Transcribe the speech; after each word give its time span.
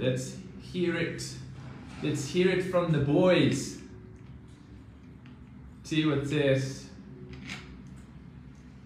Let's 0.00 0.34
hear 0.62 0.96
it. 0.96 1.22
Let's 2.02 2.26
hear 2.26 2.48
it 2.48 2.62
from 2.70 2.90
the 2.90 3.00
boys. 3.00 3.76
Tea 5.84 6.06
with 6.06 6.30
Tess. 6.30 6.86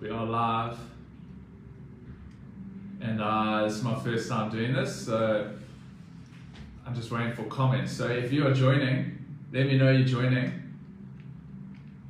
We 0.01 0.11
are 0.11 0.27
live. 0.27 0.77
And 3.01 3.23
uh, 3.23 3.63
this 3.63 3.75
is 3.75 3.85
my 3.85 3.95
first 3.95 4.29
time 4.29 4.51
doing 4.51 4.73
this, 4.73 5.07
so 5.07 5.53
I'm 6.85 6.97
just 6.97 7.13
waiting 7.13 7.33
for 7.35 7.45
comments. 7.45 7.93
So 7.93 8.09
if 8.09 8.33
you 8.33 8.45
are 8.49 8.53
joining, 8.53 9.17
let 9.53 9.69
me 9.69 9.79
know 9.79 9.93
you're 9.93 10.05
joining. 10.05 10.75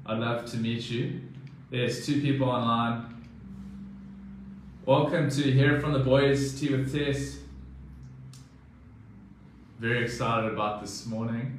I'd 0.07 0.18
love 0.18 0.50
to 0.52 0.57
meet 0.57 0.89
you. 0.89 1.21
There's 1.71 2.07
two 2.07 2.23
people 2.23 2.48
online. 2.48 3.23
Welcome 4.86 5.29
to 5.29 5.43
Hear 5.43 5.79
From 5.79 5.93
the 5.93 5.98
Boys, 5.98 6.59
Tea 6.59 6.75
with 6.75 6.91
Tess. 6.91 7.44
Very 9.84 10.05
excited 10.05 10.51
about 10.51 10.80
this 10.80 11.05
morning. 11.05 11.59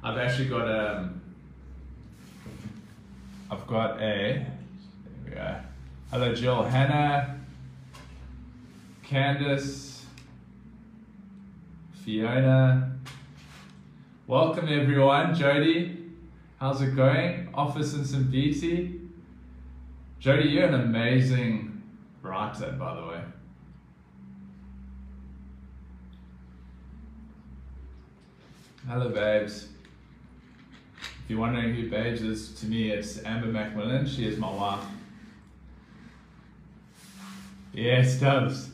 I've 0.00 0.16
actually 0.16 0.48
got 0.48 0.68
um, 0.68 1.20
I've 3.50 3.66
got 3.66 3.96
a, 3.96 4.00
there 4.00 4.48
we 5.24 5.30
go. 5.32 5.56
Hello 6.12 6.32
Jill, 6.36 6.62
Hannah, 6.62 7.40
Candice, 9.04 10.02
Fiona. 12.04 12.92
Welcome 14.28 14.68
everyone, 14.68 15.34
Jody. 15.34 16.12
How's 16.60 16.80
it 16.80 16.94
going? 16.94 17.48
Office 17.54 17.92
in 17.94 18.04
St. 18.04 18.30
Beatty. 18.30 19.00
Jody, 20.20 20.50
you're 20.50 20.68
an 20.68 20.74
amazing 20.74 21.82
writer, 22.22 22.70
by 22.78 22.94
the 22.94 23.04
way. 23.04 23.20
Hello, 28.88 29.08
babes. 29.08 29.66
If 31.00 31.30
you're 31.30 31.40
wondering 31.40 31.74
who 31.74 31.90
Babes 31.90 32.22
is, 32.22 32.52
to 32.60 32.66
me 32.66 32.92
it's 32.92 33.20
Amber 33.24 33.48
Macmillan. 33.48 34.06
She 34.06 34.24
is 34.24 34.38
my 34.38 34.48
wife. 34.48 34.84
Yes, 37.72 38.20
does. 38.20 38.70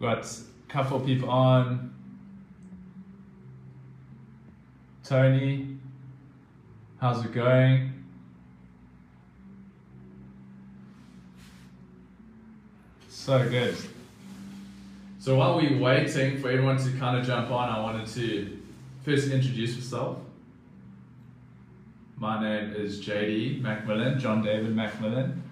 Got 0.00 0.24
a 0.24 0.36
couple 0.68 0.98
people 0.98 1.30
on. 1.30 1.94
Tony, 5.04 5.76
how's 7.00 7.24
it 7.24 7.32
going? 7.32 7.92
So 13.08 13.48
good. 13.48 13.76
So 15.20 15.34
while 15.34 15.56
we're 15.56 15.76
waiting 15.76 16.38
for 16.38 16.48
everyone 16.48 16.76
to 16.76 16.92
kind 16.92 17.18
of 17.18 17.26
jump 17.26 17.50
on, 17.50 17.68
I 17.68 17.80
wanted 17.80 18.06
to 18.14 18.56
first 19.04 19.32
introduce 19.32 19.74
myself. 19.74 20.18
My 22.16 22.40
name 22.40 22.72
is 22.72 23.04
JD 23.04 23.60
Macmillan, 23.60 24.20
John 24.20 24.44
David 24.44 24.76
Macmillan. 24.76 25.42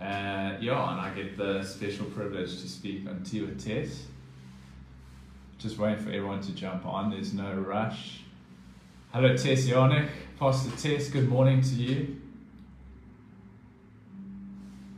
Uh, 0.00 0.56
yeah, 0.60 0.92
and 0.92 1.00
I 1.00 1.12
get 1.14 1.36
the 1.36 1.62
special 1.62 2.06
privilege 2.06 2.62
to 2.62 2.68
speak 2.68 3.06
on 3.06 3.18
with 3.20 3.62
Tess. 3.62 4.06
Just 5.58 5.76
waiting 5.76 6.02
for 6.02 6.08
everyone 6.10 6.40
to 6.40 6.52
jump 6.52 6.86
on, 6.86 7.10
there's 7.10 7.34
no 7.34 7.52
rush. 7.52 8.22
Hello 9.12 9.36
Tess 9.36 9.66
Yannick, 9.66 10.08
Pastor 10.38 10.74
Tess, 10.78 11.10
good 11.10 11.28
morning 11.28 11.60
to 11.60 11.74
you. 11.74 12.16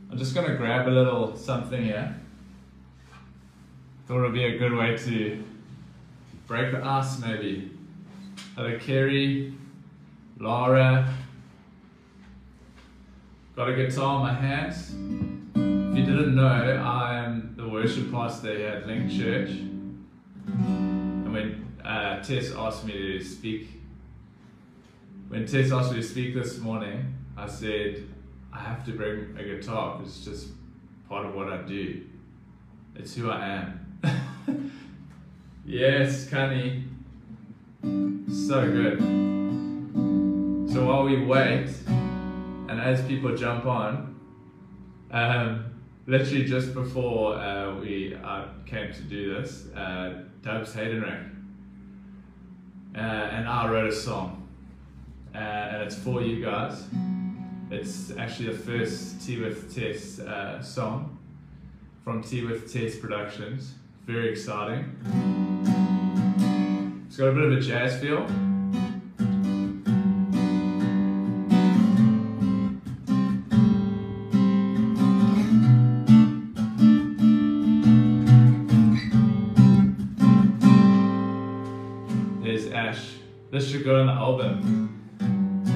I'm 0.09 0.17
just 0.17 0.33
going 0.33 0.49
to 0.49 0.55
grab 0.55 0.87
a 0.87 0.89
little 0.89 1.35
something 1.35 1.83
here. 1.83 2.15
Thought 4.07 4.19
it 4.19 4.21
would 4.21 4.33
be 4.33 4.43
a 4.43 4.59
good 4.59 4.71
way 4.71 4.95
to 4.95 5.43
break 6.45 6.71
the 6.71 6.85
ice 6.85 7.17
maybe. 7.19 7.71
Hello 8.55 8.77
Kerry, 8.77 9.51
Laura. 10.37 11.11
Got 13.55 13.69
a 13.69 13.73
guitar 13.75 14.17
in 14.17 14.21
my 14.21 14.33
hands. 14.33 14.91
If 15.55 15.97
you 15.97 16.05
didn't 16.05 16.35
know, 16.35 16.45
I 16.45 17.17
am 17.17 17.55
the 17.57 17.67
worship 17.67 18.11
pastor 18.11 18.55
here 18.55 18.67
at 18.67 18.85
Link 18.85 19.09
Church. 19.09 19.49
And 19.49 21.33
when 21.33 21.65
uh, 21.83 22.21
Tess 22.21 22.51
asked 22.51 22.85
me 22.85 22.93
to 22.93 23.23
speak, 23.23 23.81
when 25.29 25.47
Tess 25.47 25.71
asked 25.71 25.93
me 25.93 26.01
to 26.01 26.07
speak 26.07 26.35
this 26.35 26.59
morning, 26.59 27.11
I 27.35 27.47
said, 27.47 28.07
I 28.53 28.59
have 28.59 28.85
to 28.85 28.91
bring 28.91 29.35
a 29.35 29.43
guitar 29.43 29.99
it's 30.03 30.23
just 30.23 30.49
part 31.09 31.25
of 31.25 31.33
what 31.33 31.51
I 31.51 31.63
do. 31.63 32.03
It's 32.95 33.15
who 33.15 33.31
I 33.31 33.47
am. 33.47 33.84
yes, 35.65 36.25
Cunny. 36.27 36.83
So 38.47 38.69
good. 38.71 38.99
So 40.71 40.85
while 40.85 41.03
we 41.03 41.23
wait, 41.23 41.69
and 41.87 42.79
as 42.79 43.01
people 43.03 43.35
jump 43.35 43.65
on, 43.65 44.15
um, 45.11 45.65
literally 46.07 46.45
just 46.45 46.73
before 46.73 47.35
uh, 47.35 47.75
we 47.75 48.15
uh, 48.15 48.45
came 48.65 48.91
to 48.93 49.01
do 49.01 49.35
this, 49.35 49.67
uh, 49.75 50.23
Dubs 50.41 50.73
Haydenreck 50.73 51.35
uh, 52.95 52.99
and 52.99 53.47
I 53.47 53.69
wrote 53.69 53.89
a 53.89 53.95
song, 53.95 54.47
uh, 55.33 55.37
and 55.37 55.83
it's 55.83 55.95
for 55.95 56.21
you 56.21 56.43
guys. 56.43 56.85
It's 57.69 58.11
actually 58.17 58.53
the 58.53 58.59
first 58.59 59.25
Tea 59.25 59.41
with 59.41 59.75
Tess 59.75 60.19
uh, 60.19 60.61
song 60.61 61.17
from 62.03 62.23
Tea 62.23 62.45
with 62.45 62.71
Tess 62.71 62.97
Productions. 62.97 63.73
Very 64.05 64.29
exciting. 64.29 64.85
It's 67.07 67.17
got 67.17 67.29
a 67.29 67.31
bit 67.31 67.43
of 67.43 67.51
a 67.53 67.59
jazz 67.59 67.99
feel. 67.99 68.23
There's 82.43 82.67
Ash. 82.71 83.15
This 83.49 83.71
should 83.71 83.83
go 83.83 84.01
on 84.01 84.05
the 84.05 84.13
album. 84.13 85.01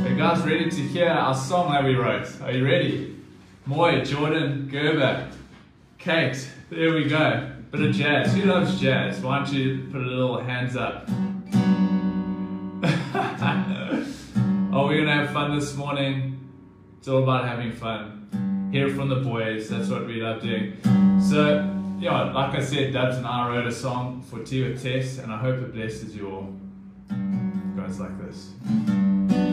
Are 0.04 0.08
you 0.08 0.16
guys 0.16 0.46
ready 0.46 0.70
to 0.70 0.82
hear 0.82 1.10
our 1.10 1.34
song 1.34 1.72
that 1.72 1.84
we 1.84 1.96
wrote? 1.96 2.30
Are 2.44 2.52
you 2.52 2.64
ready? 2.64 3.18
Moy, 3.66 4.04
Jordan, 4.06 4.68
Gerber, 4.72 5.32
Kate. 5.98 6.48
There 6.70 6.94
we 6.94 7.06
go. 7.06 7.54
Bit 7.72 7.82
of 7.82 7.96
jazz. 7.96 8.34
Who 8.34 8.46
loves 8.46 8.82
jazz? 8.82 9.20
Why 9.20 9.38
don't 9.38 9.54
you 9.54 9.88
put 9.92 10.02
a 10.02 10.06
little 10.06 10.42
hands 10.42 10.76
up? 10.76 11.08
oh, 14.74 14.88
we're 14.88 14.98
gonna 14.98 15.14
have 15.14 15.30
fun 15.32 15.56
this 15.56 15.76
morning. 15.76 16.50
It's 16.98 17.08
all 17.08 17.22
about 17.22 17.48
having 17.48 17.72
fun. 17.72 18.70
Hear 18.72 18.90
from 18.90 19.08
the 19.10 19.18
boys. 19.18 19.70
That's 19.70 19.88
what 19.88 20.08
we 20.08 20.16
love 20.16 20.42
doing. 20.42 20.78
So, 21.22 21.72
yeah, 22.00 22.32
like 22.32 22.56
I 22.56 22.64
said, 22.64 22.92
Dubs 22.92 23.18
and 23.18 23.28
I 23.28 23.48
wrote 23.48 23.68
a 23.68 23.72
song 23.72 24.24
for 24.24 24.44
Tea 24.44 24.64
with 24.64 24.82
Tess, 24.82 25.20
and 25.20 25.32
I 25.32 25.38
hope 25.38 25.62
it 25.62 25.72
blesses 25.72 26.16
you 26.16 26.28
all. 26.28 26.52
It 27.12 27.78
goes 27.78 28.00
like 28.00 28.18
this. 28.20 29.49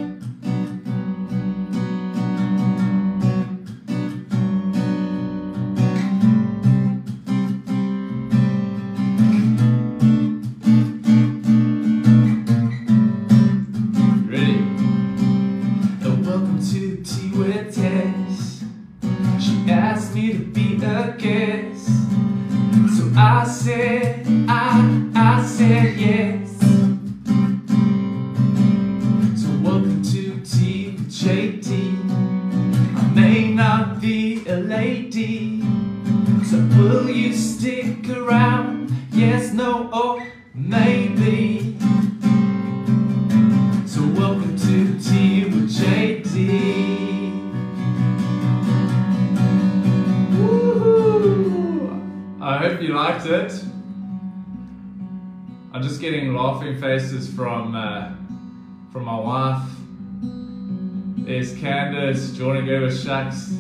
Candace 61.67 62.31
joining 62.31 62.71
over 62.71 62.87
Shax. 62.87 63.51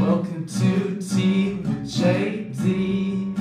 Welcome 0.00 0.46
to 0.46 0.96
Team 0.98 1.62
JD. 1.84 3.38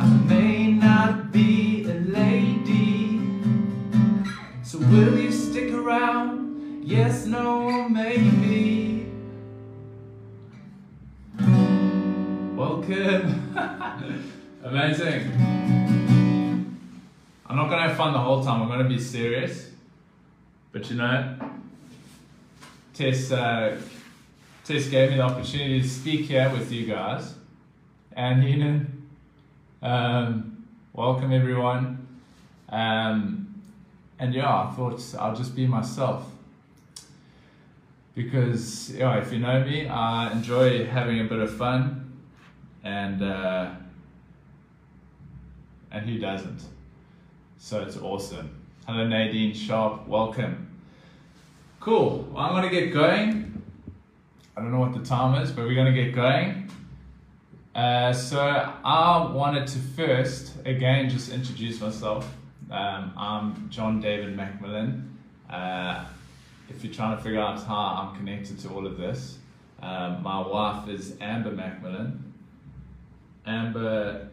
I 0.00 0.06
may 0.26 0.72
not 0.72 1.30
be 1.30 1.84
a 1.88 1.94
lady, 1.94 3.20
so 4.64 4.78
will 4.78 5.16
you 5.16 5.30
stick 5.30 5.72
around? 5.72 6.82
Yes, 6.82 7.26
no, 7.26 7.68
or 7.68 7.88
maybe. 7.88 9.06
Welcome. 12.56 13.54
Amazing. 14.64 15.30
I'm 17.46 17.56
not 17.56 17.70
gonna 17.70 17.86
have 17.86 17.96
fun 17.96 18.12
the 18.12 18.18
whole 18.18 18.42
time. 18.42 18.60
I'm 18.60 18.68
gonna 18.68 18.88
be 18.88 18.98
serious. 18.98 19.70
But 20.72 20.90
you 20.90 20.96
know, 20.96 21.51
Tess, 22.94 23.32
uh, 23.32 23.80
Tess 24.64 24.88
gave 24.88 25.10
me 25.10 25.16
the 25.16 25.22
opportunity 25.22 25.80
to 25.80 25.88
speak 25.88 26.26
here 26.26 26.50
with 26.50 26.70
you 26.70 26.86
guys. 26.86 27.34
And 28.14 28.42
Heenan, 28.44 29.08
um, 29.80 30.66
welcome 30.92 31.32
everyone. 31.32 32.06
Um, 32.68 33.54
and 34.18 34.34
yeah, 34.34 34.64
I 34.64 34.72
thought 34.76 35.02
I'll 35.18 35.34
just 35.34 35.56
be 35.56 35.66
myself. 35.66 36.30
Because 38.14 38.90
yeah, 38.90 39.16
if 39.16 39.32
you 39.32 39.38
know 39.38 39.64
me, 39.64 39.88
I 39.88 40.30
enjoy 40.32 40.84
having 40.84 41.20
a 41.20 41.24
bit 41.24 41.38
of 41.38 41.56
fun, 41.56 42.12
and 42.84 43.22
uh, 43.22 43.70
and 45.90 46.06
who 46.10 46.18
doesn't? 46.18 46.60
So 47.58 47.80
it's 47.80 47.96
awesome. 47.96 48.50
Hello 48.86 49.06
Nadine 49.08 49.54
Sharp, 49.54 50.06
welcome. 50.06 50.71
Cool, 51.82 52.28
well, 52.30 52.44
I'm 52.44 52.52
gonna 52.52 52.70
get 52.70 52.92
going. 52.92 53.60
I 54.56 54.60
don't 54.60 54.70
know 54.70 54.78
what 54.78 54.92
the 54.94 55.04
time 55.04 55.42
is, 55.42 55.50
but 55.50 55.64
we're 55.64 55.74
gonna 55.74 55.92
get 55.92 56.14
going. 56.14 56.70
Uh, 57.74 58.12
so 58.12 58.40
I 58.40 59.32
wanted 59.32 59.66
to 59.66 59.78
first, 59.96 60.54
again, 60.64 61.10
just 61.10 61.32
introduce 61.32 61.80
myself. 61.80 62.32
Um, 62.70 63.12
I'm 63.16 63.68
John 63.68 64.00
David 64.00 64.36
Macmillan. 64.36 65.18
Uh, 65.50 66.04
if 66.70 66.84
you're 66.84 66.94
trying 66.94 67.16
to 67.16 67.22
figure 67.24 67.40
out 67.40 67.60
how 67.64 67.74
I'm 67.74 68.16
connected 68.16 68.60
to 68.60 68.68
all 68.68 68.86
of 68.86 68.96
this, 68.96 69.38
um, 69.82 70.22
my 70.22 70.38
wife 70.38 70.88
is 70.88 71.16
Amber 71.20 71.50
Macmillan. 71.50 72.32
Amber, 73.44 74.28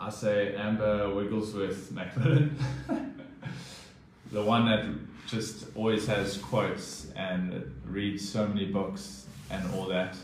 I 0.00 0.08
say 0.08 0.54
Amber 0.56 1.14
Wigglesworth 1.14 1.92
Macmillan. 1.92 2.56
the 4.32 4.42
one 4.42 4.64
that 4.64 4.86
just 5.26 5.66
always 5.74 6.06
has 6.06 6.38
quotes 6.38 7.08
and 7.16 7.74
reads 7.84 8.28
so 8.28 8.46
many 8.46 8.66
books 8.66 9.26
and 9.50 9.74
all 9.74 9.86
that. 9.86 10.16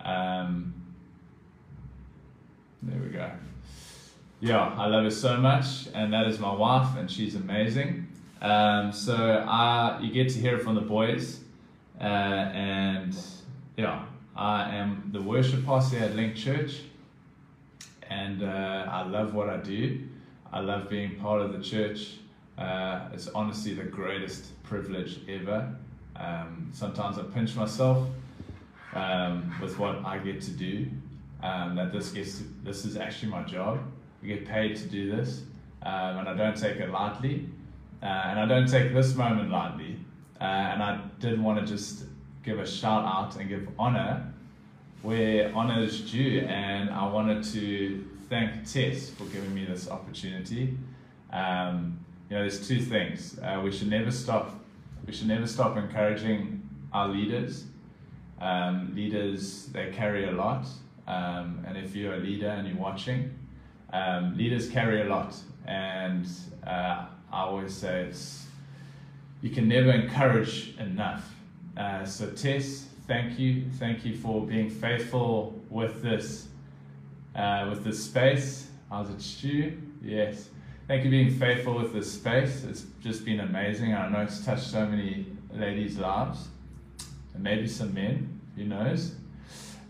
Um, 0.00 0.74
there 2.82 3.00
we 3.00 3.08
go. 3.08 3.30
Yeah, 4.40 4.72
I 4.76 4.86
love 4.86 5.04
her 5.04 5.10
so 5.10 5.36
much, 5.36 5.88
and 5.94 6.12
that 6.12 6.26
is 6.28 6.38
my 6.38 6.52
wife, 6.52 6.96
and 6.96 7.10
she's 7.10 7.34
amazing. 7.34 8.06
Um, 8.40 8.92
so 8.92 9.16
I, 9.16 9.98
you 10.00 10.12
get 10.12 10.32
to 10.34 10.38
hear 10.38 10.58
from 10.58 10.76
the 10.76 10.80
boys, 10.80 11.40
uh, 12.00 12.04
and 12.04 13.16
yeah, 13.76 14.04
I 14.36 14.76
am 14.76 15.10
the 15.12 15.20
worship 15.20 15.66
pastor 15.66 15.98
at 15.98 16.14
Link 16.14 16.36
Church, 16.36 16.82
and 18.08 18.44
uh, 18.44 18.86
I 18.88 19.02
love 19.02 19.34
what 19.34 19.48
I 19.48 19.56
do. 19.56 20.06
I 20.52 20.60
love 20.60 20.88
being 20.88 21.16
part 21.16 21.42
of 21.42 21.52
the 21.52 21.62
church. 21.62 22.18
Uh, 22.58 23.08
it's 23.12 23.28
honestly 23.28 23.74
the 23.74 23.84
greatest 23.84 24.62
privilege 24.64 25.20
ever. 25.28 25.72
Um, 26.16 26.70
sometimes 26.72 27.18
I 27.18 27.22
pinch 27.22 27.54
myself 27.54 28.08
um, 28.94 29.54
with 29.62 29.78
what 29.78 30.04
I 30.04 30.18
get 30.18 30.40
to 30.42 30.50
do. 30.50 30.88
Um, 31.40 31.76
that 31.76 31.92
this 31.92 32.10
gets 32.10 32.42
this 32.64 32.84
is 32.84 32.96
actually 32.96 33.30
my 33.30 33.44
job. 33.44 33.78
I 34.22 34.26
get 34.26 34.44
paid 34.44 34.74
to 34.76 34.86
do 34.86 35.14
this, 35.14 35.42
um, 35.82 36.18
and 36.18 36.28
I 36.28 36.34
don't 36.34 36.56
take 36.56 36.78
it 36.78 36.90
lightly. 36.90 37.48
Uh, 38.02 38.06
and 38.06 38.40
I 38.40 38.46
don't 38.46 38.68
take 38.68 38.92
this 38.92 39.14
moment 39.14 39.50
lightly. 39.50 39.96
Uh, 40.40 40.44
and 40.44 40.82
I 40.82 41.00
did 41.20 41.40
want 41.40 41.60
to 41.60 41.66
just 41.66 42.04
give 42.44 42.58
a 42.58 42.66
shout 42.66 43.04
out 43.04 43.36
and 43.36 43.48
give 43.48 43.68
honor 43.78 44.32
where 45.02 45.54
honor 45.54 45.80
is 45.82 46.10
due. 46.10 46.40
And 46.40 46.90
I 46.90 47.06
wanted 47.06 47.44
to 47.52 48.04
thank 48.28 48.64
Tess 48.70 49.10
for 49.10 49.24
giving 49.24 49.54
me 49.54 49.64
this 49.64 49.88
opportunity. 49.88 50.76
Um, 51.32 51.98
you 52.28 52.36
know, 52.36 52.42
there's 52.42 52.66
two 52.66 52.80
things. 52.80 53.38
Uh, 53.38 53.60
we 53.62 53.72
should 53.72 53.88
never 53.88 54.10
stop. 54.10 54.54
We 55.06 55.12
should 55.12 55.28
never 55.28 55.46
stop 55.46 55.76
encouraging 55.76 56.68
our 56.92 57.08
leaders. 57.08 57.64
Um, 58.40 58.92
leaders 58.94 59.66
they 59.66 59.90
carry 59.90 60.28
a 60.28 60.32
lot, 60.32 60.66
um, 61.06 61.64
and 61.66 61.76
if 61.76 61.96
you're 61.96 62.14
a 62.14 62.18
leader 62.18 62.48
and 62.48 62.68
you're 62.68 62.76
watching, 62.76 63.36
um, 63.92 64.36
leaders 64.36 64.68
carry 64.70 65.02
a 65.02 65.06
lot. 65.06 65.34
And 65.66 66.26
uh, 66.66 67.06
I 67.32 67.40
always 67.40 67.74
say 67.74 68.04
it's 68.04 68.46
you 69.40 69.50
can 69.50 69.68
never 69.68 69.90
encourage 69.90 70.76
enough. 70.78 71.34
Uh, 71.76 72.04
so 72.04 72.30
Tess, 72.30 72.86
thank 73.06 73.38
you, 73.38 73.64
thank 73.78 74.04
you 74.04 74.16
for 74.16 74.44
being 74.44 74.68
faithful 74.68 75.60
with 75.70 76.02
this, 76.02 76.48
uh, 77.36 77.66
with 77.70 77.84
this 77.84 78.04
space. 78.04 78.66
How's 78.90 79.10
it, 79.10 79.22
Stu? 79.22 79.80
Yes. 80.02 80.48
Thank 80.88 81.04
you 81.04 81.10
being 81.10 81.38
faithful 81.38 81.74
with 81.74 81.92
this 81.92 82.10
space. 82.10 82.64
It's 82.64 82.86
just 83.02 83.22
been 83.26 83.40
amazing. 83.40 83.92
I 83.92 84.08
know 84.08 84.22
it's 84.22 84.42
touched 84.42 84.68
so 84.68 84.86
many 84.86 85.26
ladies' 85.52 85.98
lives, 85.98 86.48
and 87.34 87.42
maybe 87.42 87.68
some 87.68 87.92
men. 87.92 88.40
Who 88.56 88.64
knows? 88.64 89.14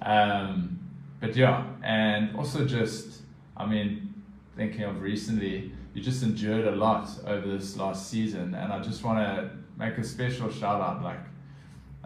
Um, 0.03 0.81
but 1.21 1.37
yeah, 1.37 1.67
and 1.85 2.35
also 2.35 2.65
just, 2.65 3.21
I 3.57 3.65
mean, 3.65 4.13
thinking 4.57 4.83
of 4.83 5.01
recently, 5.01 5.71
you 5.95 6.03
just 6.03 6.25
endured 6.25 6.67
a 6.67 6.75
lot 6.75 7.09
over 7.25 7.47
this 7.47 7.77
last 7.77 8.11
season, 8.11 8.57
and 8.57 8.73
I 8.73 8.83
just 8.83 9.05
want 9.05 9.21
to 9.21 9.51
make 9.79 9.97
a 9.99 10.03
special 10.03 10.51
shout 10.51 10.81
out. 10.81 11.05
Like, 11.05 11.21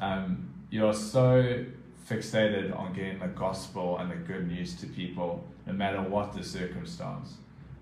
um, 0.00 0.50
you 0.68 0.84
are 0.84 0.92
so 0.92 1.64
fixated 2.10 2.78
on 2.78 2.92
getting 2.92 3.20
the 3.20 3.28
gospel 3.28 3.96
and 3.96 4.10
the 4.10 4.16
good 4.16 4.46
news 4.46 4.74
to 4.80 4.86
people, 4.86 5.42
no 5.66 5.72
matter 5.72 6.02
what 6.02 6.34
the 6.34 6.44
circumstance. 6.44 7.38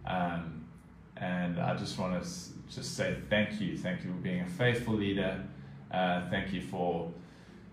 Um, 0.07 0.60
and 1.21 1.59
I 1.59 1.77
just 1.77 1.99
want 1.99 2.23
to 2.23 2.29
just 2.75 2.97
say 2.97 3.17
thank 3.29 3.61
you. 3.61 3.77
Thank 3.77 4.05
you 4.05 4.11
for 4.11 4.17
being 4.17 4.41
a 4.41 4.47
faithful 4.47 4.95
leader. 4.95 5.43
Uh, 5.91 6.29
thank 6.31 6.53
you 6.53 6.63
for 6.63 7.11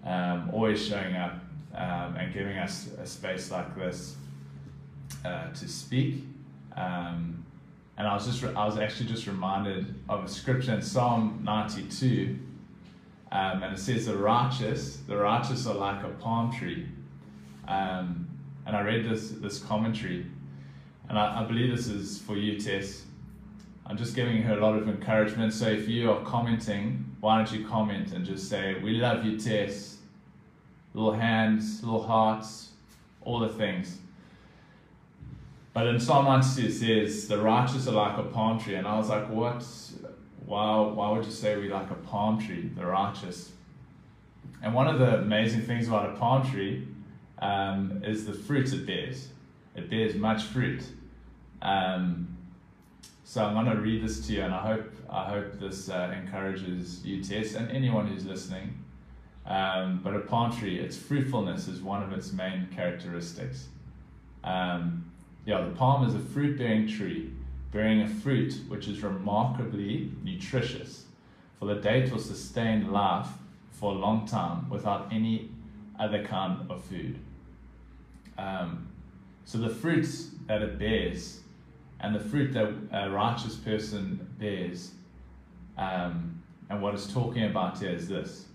um, 0.04 0.50
always 0.54 0.86
showing 0.86 1.16
up 1.16 1.40
um, 1.76 2.16
and 2.18 2.34
giving 2.34 2.58
us 2.58 2.90
a 3.00 3.06
space 3.06 3.52
like 3.52 3.76
this 3.76 4.16
uh, 5.24 5.52
to 5.52 5.68
speak. 5.68 6.24
Um, 6.76 7.46
and 7.98 8.08
I 8.08 8.14
was 8.14 8.26
just 8.26 8.44
I 8.44 8.66
was 8.66 8.78
actually 8.78 9.08
just 9.08 9.26
reminded 9.26 9.96
of 10.08 10.24
a 10.24 10.28
scripture 10.28 10.74
in 10.74 10.82
Psalm 10.82 11.42
92, 11.44 12.38
um, 13.32 13.64
and 13.64 13.74
it 13.74 13.80
says 13.80 14.06
the 14.06 14.16
righteous 14.16 14.98
the 15.08 15.18
righteous 15.18 15.66
are 15.66 15.74
like 15.74 16.04
a 16.04 16.10
palm 16.10 16.52
tree. 16.52 16.88
Um, 17.68 18.28
and 18.66 18.76
I 18.76 18.82
read 18.82 19.10
this 19.10 19.32
this 19.32 19.60
commentary, 19.60 20.28
and 21.10 21.18
I, 21.18 21.42
I 21.42 21.44
believe 21.46 21.76
this 21.76 21.88
is 21.88 22.20
for 22.20 22.36
you, 22.36 22.60
Tess. 22.60 23.07
I'm 23.90 23.98
just 23.98 24.16
giving 24.16 24.42
her 24.42 24.58
a 24.58 24.62
lot 24.62 24.76
of 24.76 24.90
encouragement. 24.90 25.54
So 25.54 25.68
if 25.68 25.88
you 25.88 26.12
are 26.12 26.22
commenting, 26.26 27.16
why 27.22 27.38
don't 27.38 27.52
you 27.58 27.66
comment 27.66 28.12
and 28.12 28.26
just 28.26 28.50
say, 28.50 28.76
We 28.84 28.94
love 28.94 29.24
you, 29.24 29.40
Tess. 29.40 29.98
Little 30.94 31.14
hands, 31.14 31.84
little 31.84 32.04
hearts, 32.04 32.72
all 33.22 33.40
the 33.40 33.50
things. 33.50 34.00
But 35.74 35.88
in 35.88 36.00
Psalm 36.00 36.26
92 36.26 36.68
it 36.68 36.72
says, 36.74 37.28
The 37.30 37.38
righteous 37.38 37.88
are 37.88 37.92
like 37.92 38.18
a 38.18 38.24
palm 38.24 38.60
tree. 38.60 38.76
And 38.76 38.86
I 38.86 38.98
was 38.98 39.08
like, 39.08 39.30
What? 39.30 39.66
Why, 40.46 40.80
why 40.82 41.12
would 41.12 41.26
you 41.26 41.32
say 41.32 41.58
we 41.58 41.70
like 41.70 41.90
a 41.90 41.96
palm 41.96 42.46
tree, 42.46 42.70
the 42.76 42.86
righteous? 42.86 43.52
And 44.62 44.74
one 44.74 44.88
of 44.88 45.00
the 45.00 45.20
amazing 45.20 45.62
things 45.62 45.88
about 45.88 46.10
a 46.10 46.14
palm 46.14 46.50
tree 46.50 46.88
um, 47.40 48.02
is 48.04 48.26
the 48.26 48.34
fruit 48.34 48.74
it 48.74 48.86
bears. 48.86 49.30
It 49.76 49.90
bears 49.90 50.16
much 50.16 50.44
fruit. 50.44 50.84
Um, 51.62 52.37
so 53.28 53.44
I'm 53.44 53.54
going 53.56 53.66
to 53.66 53.82
read 53.82 54.02
this 54.02 54.26
to 54.28 54.34
you, 54.34 54.42
and 54.42 54.54
I 54.54 54.62
hope 54.62 54.90
I 55.10 55.26
hope 55.26 55.60
this 55.60 55.90
uh, 55.90 56.16
encourages 56.18 57.06
you, 57.06 57.22
Tess, 57.22 57.56
and 57.56 57.70
anyone 57.70 58.08
who's 58.08 58.26
listening. 58.26 58.82
Um, 59.46 60.00
but 60.02 60.16
a 60.16 60.20
palm 60.20 60.56
tree, 60.58 60.80
its 60.80 60.96
fruitfulness 60.96 61.68
is 61.68 61.82
one 61.82 62.02
of 62.02 62.14
its 62.14 62.32
main 62.32 62.70
characteristics. 62.74 63.68
Um, 64.46 65.12
yeah, 65.46 65.60
the 65.60 65.72
palm 65.72 66.08
is 66.08 66.16
a 66.16 66.20
fruit-bearing 66.20 66.88
tree, 66.88 67.34
bearing 67.74 68.02
a 68.02 68.08
fruit 68.08 68.62
which 68.70 68.88
is 68.88 69.04
remarkably 69.04 70.10
nutritious, 70.24 71.04
for 71.60 71.66
the 71.66 71.76
date 71.76 72.10
will 72.10 72.20
sustain 72.20 72.94
life 72.94 73.28
for 73.72 73.92
a 73.92 73.96
long 73.96 74.26
time 74.26 74.70
without 74.70 75.10
any 75.12 75.50
other 76.00 76.24
kind 76.24 76.72
of 76.72 76.82
food. 76.86 77.20
Um, 78.38 78.88
so 79.44 79.58
the 79.58 79.70
fruits 79.70 80.30
that 80.48 80.62
it 80.62 80.80
bears 80.80 81.42
and 82.00 82.16
the 82.16 82.20
fruit 82.20 82.54
that 82.54 82.74
a 82.92 83.10
righteous 83.10 83.56
person 83.56 84.28
bears. 84.40 84.92
Um, 85.78 86.42
and 86.70 86.82
what 86.82 86.94
it's 86.94 87.12
talking 87.12 87.46
about 87.46 87.80
here 87.80 87.92
is 87.92 88.08
this 88.08 88.46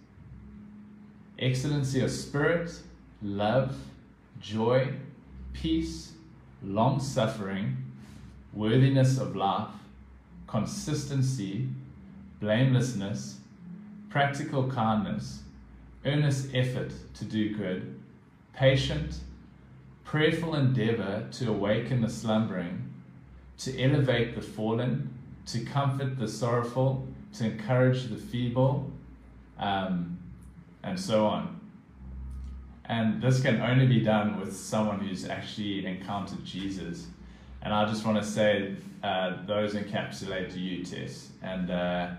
excellency 1.39 2.01
of 2.01 2.11
spirit, 2.11 2.71
love, 3.21 3.75
joy, 4.41 4.93
peace, 5.53 6.13
long 6.63 7.01
suffering, 7.01 7.77
worthiness 8.53 9.19
of 9.19 9.35
life, 9.35 9.71
consistency, 10.47 11.69
blamelessness, 12.41 13.39
practical 14.11 14.71
kindness, 14.71 15.43
earnest 16.05 16.55
effort 16.55 16.93
to 17.15 17.25
do 17.25 17.57
good, 17.57 17.99
patient, 18.53 19.21
prayerful 20.05 20.55
endeavor 20.55 21.27
to 21.33 21.49
awaken 21.49 22.03
the 22.03 22.09
slumbering, 22.09 22.82
to 23.65 23.81
elevate 23.81 24.35
the 24.35 24.41
fallen, 24.41 25.13
to 25.47 25.61
comfort 25.61 26.19
the 26.19 26.29
sorrowful, 26.29 27.07
to 27.35 27.45
encourage 27.45 28.05
the 28.05 28.17
feeble, 28.17 28.91
um, 29.59 30.19
and 30.83 30.99
so 30.99 31.27
on. 31.27 31.61
And 32.87 33.23
this 33.23 33.41
can 33.41 33.61
only 33.61 33.87
be 33.87 34.01
done 34.01 34.41
with 34.41 34.55
someone 34.55 34.99
who's 35.01 35.29
actually 35.29 35.87
encountered 35.87 36.45
Jesus. 36.45 37.07
And 37.63 37.73
I 37.73 37.89
just 37.89 38.05
want 38.05 38.23
to 38.23 38.29
say 38.29 38.75
uh, 39.03 39.47
those 39.47 39.75
encapsulate 39.75 40.57
you, 40.57 40.85
Tess. 40.85 41.31
And 41.43 41.71
uh, 41.71 42.11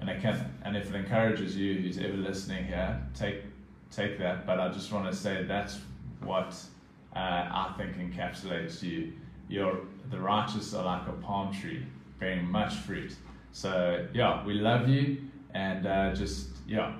and 0.00 0.08
it 0.08 0.22
can 0.22 0.52
and 0.64 0.76
if 0.76 0.90
it 0.90 0.96
encourages 0.96 1.56
you, 1.56 1.74
who's 1.74 1.98
ever 1.98 2.16
listening 2.16 2.64
here, 2.64 3.00
take 3.14 3.42
take 3.90 4.18
that. 4.18 4.46
But 4.46 4.60
I 4.60 4.68
just 4.70 4.92
want 4.92 5.10
to 5.10 5.16
say 5.16 5.44
that's 5.44 5.78
what 6.22 6.56
uh, 7.14 7.18
I 7.18 7.74
think 7.76 7.96
encapsulates 7.96 8.82
you. 8.82 9.12
You're 9.48 9.78
the 10.10 10.18
righteous 10.18 10.74
are 10.74 10.84
like 10.84 11.06
a 11.08 11.12
palm 11.12 11.52
tree, 11.52 11.84
bearing 12.18 12.50
much 12.50 12.74
fruit. 12.74 13.14
So 13.52 14.06
yeah, 14.12 14.44
we 14.44 14.54
love 14.54 14.88
you, 14.88 15.18
and 15.54 15.86
uh, 15.86 16.14
just 16.14 16.48
yeah, 16.66 16.94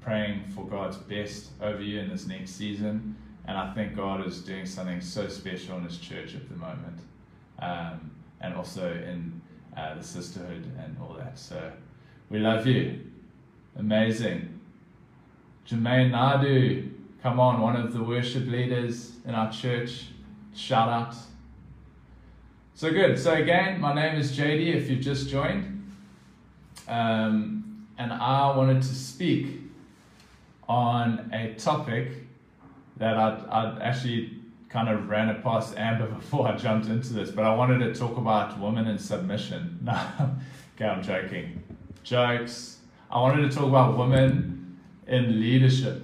praying 0.00 0.44
for 0.54 0.66
God's 0.66 0.96
best 0.96 1.50
over 1.60 1.82
you 1.82 2.00
in 2.00 2.08
this 2.08 2.26
next 2.26 2.52
season. 2.52 3.16
And 3.46 3.56
I 3.56 3.72
think 3.72 3.96
God 3.96 4.26
is 4.26 4.40
doing 4.42 4.66
something 4.66 5.00
so 5.00 5.28
special 5.28 5.78
in 5.78 5.84
His 5.84 5.98
church 5.98 6.34
at 6.34 6.48
the 6.48 6.56
moment, 6.56 7.00
um, 7.60 8.10
and 8.40 8.54
also 8.54 8.92
in 8.92 9.40
uh, 9.76 9.94
the 9.94 10.02
sisterhood 10.02 10.70
and 10.82 10.96
all 11.00 11.14
that. 11.14 11.38
So 11.38 11.72
we 12.30 12.38
love 12.38 12.66
you. 12.66 13.00
Amazing. 13.76 14.60
Jermaine 15.68 16.10
Nadu, 16.10 16.90
come 17.22 17.38
on, 17.38 17.60
one 17.60 17.76
of 17.76 17.92
the 17.92 18.02
worship 18.02 18.46
leaders 18.46 19.12
in 19.26 19.34
our 19.34 19.52
church. 19.52 20.06
Shout 20.54 20.88
out. 20.88 21.14
So 22.78 22.92
good. 22.92 23.18
So 23.18 23.32
again, 23.32 23.80
my 23.80 23.92
name 23.92 24.20
is 24.20 24.38
JD. 24.38 24.72
If 24.72 24.88
you've 24.88 25.00
just 25.00 25.28
joined, 25.28 25.92
um, 26.86 27.88
and 27.98 28.12
I 28.12 28.56
wanted 28.56 28.82
to 28.82 28.94
speak 28.94 29.48
on 30.68 31.28
a 31.32 31.54
topic 31.54 32.12
that 32.98 33.16
I'd, 33.16 33.44
I'd 33.48 33.82
actually 33.82 34.38
kind 34.68 34.88
of 34.88 35.08
ran 35.08 35.28
it 35.28 35.42
past 35.42 35.76
Amber 35.76 36.06
before 36.20 36.46
I 36.46 36.56
jumped 36.56 36.86
into 36.86 37.14
this, 37.14 37.32
but 37.32 37.44
I 37.44 37.52
wanted 37.52 37.80
to 37.80 37.98
talk 37.98 38.16
about 38.16 38.60
women 38.60 38.86
in 38.86 38.96
submission. 38.96 39.80
No, 39.82 40.00
okay, 40.76 40.86
I'm 40.86 41.02
joking. 41.02 41.60
Jokes. 42.04 42.78
I 43.10 43.20
wanted 43.20 43.50
to 43.50 43.56
talk 43.56 43.66
about 43.66 43.98
women 43.98 44.78
in 45.08 45.40
leadership. 45.40 46.00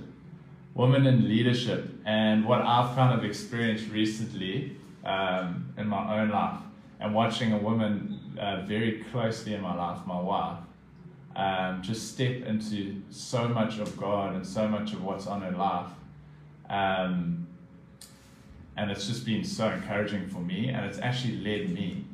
Women 0.75 1.07
in 1.07 1.29
leadership 1.29 1.89
and 2.05 2.45
what 2.45 2.63
I've 2.63 2.97
kind 2.97 3.17
of 3.17 3.25
experienced 3.25 3.89
recently 3.91 4.77
um, 5.05 5.73
in 5.79 5.87
my 5.87 6.21
own 6.21 6.31
life 6.31 6.64
and 7.01 7.15
watching 7.15 7.53
a 7.53 7.59
woman 7.59 8.21
uh, 8.39 8.63
very 8.63 9.05
closely 9.11 9.55
in 9.55 9.61
my 9.61 9.75
life, 9.75 10.07
my 10.07 10.21
wife, 10.21 10.59
um, 11.37 11.83
just 11.83 12.13
step 12.13 12.43
into 12.43 13.03
so 13.11 13.49
much 13.49 13.79
of 13.79 13.97
God 13.97 14.35
and 14.35 14.47
so 14.47 14.69
much 14.69 14.93
of 14.93 15.03
what's 15.03 15.27
on 15.27 15.43
her 15.43 15.51
life. 15.51 15.91
Um, 16.71 17.47
and 18.77 18.91
it's 18.91 19.07
just 19.07 19.25
been 19.25 19.45
so 19.45 19.69
encouraging 19.69 20.29
for 20.29 20.39
me, 20.39 20.69
and 20.69 20.85
it's 20.87 20.99
actually 20.99 21.37
led 21.39 21.71
me 21.71 22.05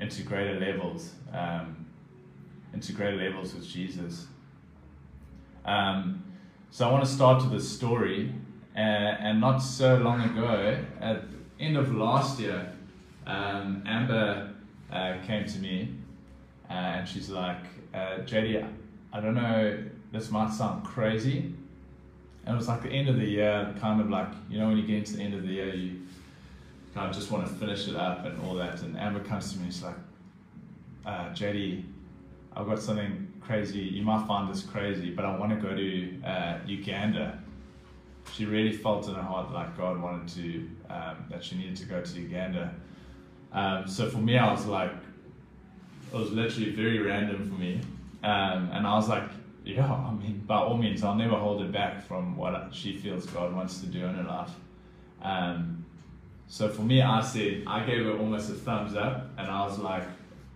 into 0.00 0.22
greater 0.22 0.58
levels, 0.58 1.12
um, 1.32 1.86
into 2.72 2.92
greater 2.92 3.16
levels 3.16 3.54
with 3.54 3.66
Jesus. 3.66 4.26
Um, 5.64 6.22
so 6.70 6.88
I 6.88 6.92
want 6.92 7.04
to 7.04 7.10
start 7.10 7.42
with 7.44 7.54
a 7.54 7.64
story, 7.64 8.32
uh, 8.76 8.78
and 8.78 9.40
not 9.40 9.58
so 9.58 9.96
long 9.96 10.20
ago, 10.20 10.78
at 11.00 11.30
the 11.30 11.64
end 11.64 11.76
of 11.76 11.94
last 11.94 12.40
year, 12.40 12.73
um, 13.26 13.82
Amber 13.86 14.54
uh, 14.92 15.16
came 15.26 15.46
to 15.46 15.58
me, 15.58 15.94
uh, 16.70 16.72
and 16.72 17.08
she's 17.08 17.30
like, 17.30 17.64
uh, 17.92 18.18
JD, 18.24 18.66
I 19.12 19.20
don't 19.20 19.34
know, 19.34 19.84
this 20.12 20.30
might 20.30 20.52
sound 20.52 20.84
crazy. 20.84 21.54
And 22.46 22.54
it 22.54 22.56
was 22.56 22.68
like 22.68 22.82
the 22.82 22.90
end 22.90 23.08
of 23.08 23.16
the 23.16 23.24
year, 23.24 23.74
kind 23.80 24.00
of 24.00 24.10
like, 24.10 24.28
you 24.50 24.58
know, 24.58 24.68
when 24.68 24.76
you 24.76 24.86
get 24.86 24.96
into 24.96 25.16
the 25.16 25.22
end 25.22 25.34
of 25.34 25.42
the 25.42 25.48
year, 25.48 25.74
you 25.74 26.02
kind 26.94 27.08
of 27.08 27.16
just 27.16 27.30
want 27.30 27.46
to 27.46 27.52
finish 27.54 27.88
it 27.88 27.96
up 27.96 28.24
and 28.24 28.38
all 28.42 28.54
that. 28.54 28.82
And 28.82 28.98
Amber 28.98 29.20
comes 29.20 29.52
to 29.52 29.58
me, 29.58 29.64
and 29.64 29.72
she's 29.72 29.82
like, 29.82 29.96
uh, 31.06 31.30
JD, 31.30 31.84
I've 32.56 32.66
got 32.66 32.80
something 32.80 33.32
crazy. 33.40 33.80
You 33.80 34.02
might 34.02 34.26
find 34.26 34.52
this 34.52 34.62
crazy, 34.62 35.10
but 35.10 35.24
I 35.24 35.36
want 35.36 35.50
to 35.50 35.56
go 35.56 35.74
to 35.74 36.22
uh, 36.22 36.58
Uganda. 36.66 37.38
She 38.32 38.44
really 38.44 38.72
felt 38.72 39.08
in 39.08 39.14
her 39.14 39.22
heart 39.22 39.52
like 39.52 39.76
God 39.76 40.00
wanted 40.00 40.28
to, 40.36 40.68
um, 40.92 41.24
that 41.30 41.44
she 41.44 41.56
needed 41.56 41.76
to 41.76 41.86
go 41.86 42.00
to 42.00 42.20
Uganda. 42.20 42.74
Um, 43.54 43.86
so 43.86 44.10
for 44.10 44.18
me, 44.18 44.36
I 44.36 44.52
was 44.52 44.66
like, 44.66 44.90
it 46.12 46.16
was 46.16 46.30
literally 46.32 46.70
very 46.70 46.98
random 46.98 47.48
for 47.48 47.54
me. 47.54 47.80
Um, 48.22 48.70
and 48.72 48.86
I 48.86 48.94
was 48.94 49.08
like, 49.08 49.24
yeah, 49.64 49.90
I 49.90 50.12
mean, 50.12 50.42
by 50.46 50.56
all 50.56 50.76
means, 50.76 51.02
I'll 51.02 51.14
never 51.14 51.36
hold 51.36 51.62
it 51.62 51.72
back 51.72 52.06
from 52.06 52.36
what 52.36 52.68
she 52.72 52.98
feels 52.98 53.26
God 53.26 53.54
wants 53.54 53.80
to 53.80 53.86
do 53.86 54.04
in 54.04 54.14
her 54.14 54.24
life. 54.24 54.50
Um, 55.22 55.86
so 56.46 56.68
for 56.68 56.82
me, 56.82 57.00
I 57.00 57.22
said, 57.22 57.64
I 57.66 57.84
gave 57.84 58.04
her 58.04 58.18
almost 58.18 58.50
a 58.50 58.54
thumbs 58.54 58.94
up, 58.94 59.30
and 59.38 59.48
I 59.48 59.64
was 59.66 59.78
like, 59.78 60.04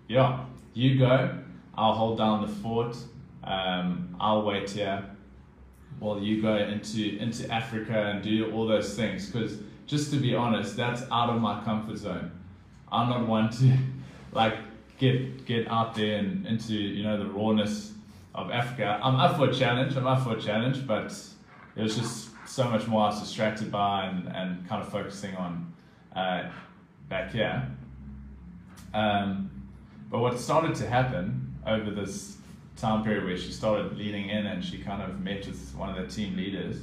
yeah, 0.08 0.44
you 0.74 0.98
go. 0.98 1.38
I'll 1.74 1.94
hold 1.94 2.18
down 2.18 2.42
the 2.42 2.48
fort. 2.48 2.96
Um, 3.44 4.16
I'll 4.20 4.42
wait 4.42 4.70
here 4.70 5.04
while 6.00 6.20
you 6.20 6.42
go 6.42 6.56
into 6.56 7.18
into 7.18 7.50
Africa 7.52 8.10
and 8.10 8.22
do 8.22 8.52
all 8.52 8.66
those 8.66 8.94
things. 8.94 9.30
Because 9.30 9.58
just 9.86 10.10
to 10.12 10.18
be 10.18 10.34
honest, 10.34 10.76
that's 10.76 11.02
out 11.10 11.30
of 11.30 11.40
my 11.40 11.62
comfort 11.64 11.96
zone. 11.96 12.30
I'm 12.90 13.08
not 13.08 13.26
one 13.26 13.50
to 13.50 13.76
like 14.32 14.54
get 14.98 15.46
get 15.46 15.68
out 15.68 15.94
there 15.94 16.18
and 16.18 16.46
into 16.46 16.74
you 16.74 17.02
know 17.02 17.18
the 17.18 17.26
rawness 17.26 17.92
of 18.34 18.50
Africa. 18.50 19.00
I'm 19.02 19.16
up 19.16 19.36
for 19.36 19.50
a 19.50 19.54
challenge. 19.54 19.96
I'm 19.96 20.06
up 20.06 20.22
for 20.22 20.36
a 20.36 20.40
challenge, 20.40 20.86
but 20.86 21.12
it 21.76 21.82
was 21.82 21.96
just 21.96 22.30
so 22.46 22.64
much 22.64 22.86
more 22.86 23.02
I 23.02 23.06
was 23.06 23.20
distracted 23.20 23.70
by 23.70 24.06
and, 24.06 24.28
and 24.28 24.68
kind 24.68 24.82
of 24.82 24.88
focusing 24.90 25.34
on 25.36 25.72
uh, 26.14 26.50
back 27.08 27.32
here. 27.32 27.68
Um, 28.94 29.50
but 30.10 30.20
what 30.20 30.38
started 30.38 30.74
to 30.76 30.88
happen 30.88 31.54
over 31.66 31.90
this 31.90 32.38
time 32.76 33.04
period 33.04 33.24
where 33.24 33.36
she 33.36 33.52
started 33.52 33.96
leaning 33.98 34.30
in 34.30 34.46
and 34.46 34.64
she 34.64 34.78
kind 34.78 35.02
of 35.02 35.20
met 35.20 35.46
with 35.46 35.74
one 35.76 35.90
of 35.90 35.96
the 35.96 36.12
team 36.12 36.36
leaders 36.36 36.82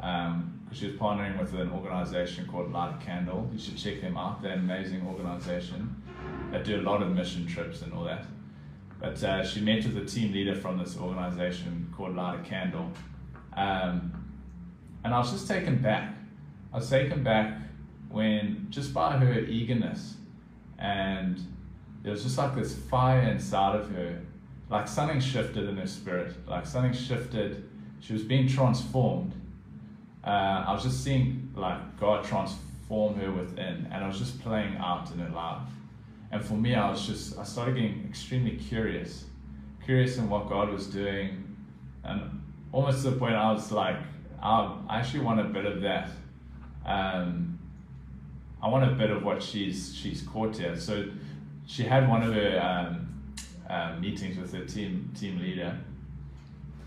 um, 0.00 0.60
she 0.74 0.86
was 0.86 0.96
partnering 0.96 1.38
with 1.38 1.54
an 1.54 1.70
organization 1.70 2.48
called 2.50 2.72
Light 2.72 2.96
a 3.00 3.04
Candle. 3.04 3.48
You 3.52 3.58
should 3.58 3.78
check 3.78 4.00
them 4.00 4.16
out. 4.16 4.42
They're 4.42 4.52
an 4.52 4.58
amazing 4.58 5.06
organization 5.06 6.02
that 6.50 6.64
do 6.64 6.80
a 6.80 6.82
lot 6.82 7.00
of 7.00 7.12
mission 7.12 7.46
trips 7.46 7.82
and 7.82 7.92
all 7.92 8.04
that. 8.04 8.26
But 9.00 9.22
uh, 9.22 9.44
she 9.44 9.60
met 9.60 9.84
with 9.84 9.96
a 9.96 10.04
team 10.04 10.32
leader 10.32 10.54
from 10.54 10.78
this 10.78 10.98
organization 10.98 11.92
called 11.96 12.16
Light 12.16 12.40
a 12.40 12.42
Candle. 12.42 12.90
Um, 13.56 14.24
and 15.04 15.14
I 15.14 15.18
was 15.18 15.30
just 15.30 15.46
taken 15.46 15.78
back. 15.78 16.12
I 16.72 16.78
was 16.78 16.90
taken 16.90 17.22
back 17.22 17.56
when, 18.08 18.66
just 18.70 18.92
by 18.92 19.16
her 19.16 19.40
eagerness, 19.40 20.16
and 20.78 21.38
there 22.02 22.10
was 22.10 22.24
just 22.24 22.36
like 22.36 22.56
this 22.56 22.74
fire 22.74 23.22
inside 23.22 23.76
of 23.76 23.90
her, 23.90 24.20
like 24.70 24.88
something 24.88 25.20
shifted 25.20 25.68
in 25.68 25.76
her 25.76 25.86
spirit, 25.86 26.34
like 26.48 26.66
something 26.66 26.92
shifted. 26.92 27.68
She 28.00 28.12
was 28.12 28.22
being 28.22 28.48
transformed. 28.48 29.34
Uh, 30.26 30.64
I 30.66 30.72
was 30.72 30.82
just 30.82 31.04
seeing 31.04 31.52
like 31.54 31.98
God 32.00 32.24
transform 32.24 33.16
her 33.16 33.30
within, 33.30 33.88
and 33.92 34.04
I 34.04 34.06
was 34.08 34.18
just 34.18 34.40
playing 34.40 34.76
out 34.78 35.10
in 35.10 35.18
her 35.18 35.30
life. 35.30 35.62
And 36.32 36.44
for 36.44 36.54
me, 36.54 36.74
I 36.74 36.90
was 36.90 37.06
just, 37.06 37.38
I 37.38 37.44
started 37.44 37.76
getting 37.76 38.06
extremely 38.08 38.56
curious, 38.56 39.24
curious 39.84 40.16
in 40.16 40.28
what 40.28 40.48
God 40.48 40.70
was 40.70 40.86
doing. 40.86 41.56
And 42.02 42.42
almost 42.72 43.04
to 43.04 43.10
the 43.10 43.16
point 43.16 43.34
I 43.34 43.52
was 43.52 43.70
like, 43.70 43.96
I 44.42 44.76
actually 44.90 45.20
want 45.20 45.40
a 45.40 45.44
bit 45.44 45.64
of 45.64 45.80
that. 45.82 46.10
Um, 46.84 47.58
I 48.62 48.68
want 48.68 48.90
a 48.90 48.94
bit 48.94 49.10
of 49.10 49.22
what 49.22 49.42
she's 49.42 49.94
she's 49.94 50.22
caught 50.22 50.56
here. 50.56 50.76
So 50.76 51.06
she 51.66 51.82
had 51.82 52.08
one 52.08 52.22
of 52.22 52.34
her 52.34 52.60
um, 52.60 53.22
uh, 53.68 53.96
meetings 54.00 54.38
with 54.38 54.52
her 54.54 54.64
team 54.64 55.10
team 55.18 55.38
leader 55.38 55.78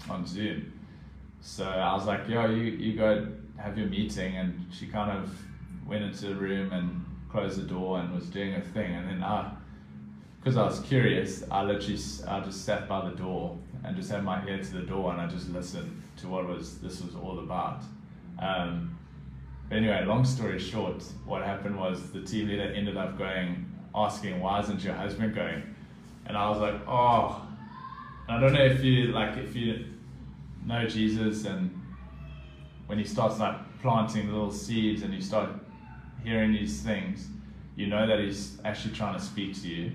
on 0.10 0.26
Zoom. 0.26 0.74
So 1.48 1.64
I 1.64 1.94
was 1.96 2.06
like, 2.06 2.28
"Yo, 2.28 2.46
you 2.50 2.64
you 2.64 2.98
go 2.98 3.26
have 3.56 3.78
your 3.78 3.88
meeting," 3.88 4.36
and 4.36 4.66
she 4.70 4.86
kind 4.86 5.10
of 5.18 5.34
went 5.88 6.04
into 6.04 6.26
the 6.28 6.36
room 6.36 6.74
and 6.74 7.06
closed 7.30 7.58
the 7.58 7.64
door 7.64 8.00
and 8.00 8.14
was 8.14 8.26
doing 8.26 8.54
a 8.56 8.62
thing. 8.62 8.94
And 8.94 9.08
then 9.08 9.24
I, 9.24 9.50
because 10.40 10.58
I 10.58 10.66
was 10.66 10.82
curious, 10.82 11.46
I 11.50 11.64
literally 11.64 12.00
I 12.28 12.42
just 12.42 12.66
sat 12.66 12.90
by 12.90 13.10
the 13.10 13.16
door 13.16 13.58
and 13.86 13.96
just 13.96 14.12
had 14.12 14.26
my 14.26 14.46
ear 14.46 14.58
to 14.62 14.74
the 14.74 14.82
door 14.82 15.14
and 15.14 15.22
I 15.22 15.28
just 15.28 15.50
listened 15.50 16.04
to 16.18 16.28
what 16.28 16.46
was 16.46 16.80
this 16.80 17.02
was 17.02 17.16
all 17.16 17.40
about. 17.40 17.82
Um, 18.40 18.98
but 19.70 19.78
anyway, 19.78 20.04
long 20.06 20.26
story 20.26 20.60
short, 20.60 21.02
what 21.26 21.44
happened 21.44 21.80
was 21.80 22.12
the 22.12 22.24
team 22.24 22.50
leader 22.50 22.74
ended 22.76 22.98
up 22.98 23.18
going 23.18 23.72
asking, 23.96 24.42
"Why 24.42 24.60
isn't 24.60 24.84
your 24.84 24.96
husband 24.96 25.34
going?" 25.34 25.64
And 26.26 26.36
I 26.36 26.50
was 26.50 26.60
like, 26.60 26.82
"Oh." 26.86 27.44
I 28.30 28.38
don't 28.42 28.52
know 28.52 28.66
if 28.66 28.84
you 28.84 29.14
like 29.14 29.38
if 29.38 29.56
you 29.56 29.86
know 30.68 30.86
Jesus 30.88 31.46
and 31.46 31.72
when 32.88 32.98
he 32.98 33.04
starts 33.04 33.40
like 33.40 33.56
planting 33.82 34.28
little 34.32 34.52
seeds 34.52 35.04
and 35.04 35.14
you 35.14 35.22
start 35.22 35.50
hearing 36.24 36.52
these 36.52 36.82
things, 36.82 37.28
you 37.76 37.88
know 37.88 38.08
that 38.08 38.20
He's 38.20 38.58
actually 38.66 38.96
trying 38.96 39.14
to 39.14 39.24
speak 39.24 39.54
to 39.62 39.68
you. 39.68 39.92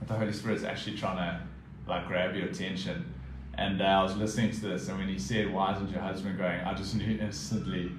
That 0.00 0.08
The 0.08 0.14
Holy 0.14 0.32
Spirit 0.32 0.56
is 0.56 0.64
actually 0.64 0.96
trying 0.96 1.16
to 1.16 1.40
like 1.86 2.06
grab 2.08 2.34
your 2.34 2.46
attention. 2.46 3.14
And 3.54 3.80
uh, 3.80 3.84
I 3.84 4.02
was 4.02 4.16
listening 4.16 4.50
to 4.52 4.60
this, 4.60 4.88
and 4.88 4.98
when 4.98 5.08
he 5.08 5.18
said, 5.18 5.52
"Why 5.52 5.74
isn't 5.74 5.90
your 5.90 6.00
husband 6.00 6.38
going?" 6.38 6.60
I 6.60 6.74
just 6.74 6.94
knew 6.96 7.18
instantly 7.20 7.92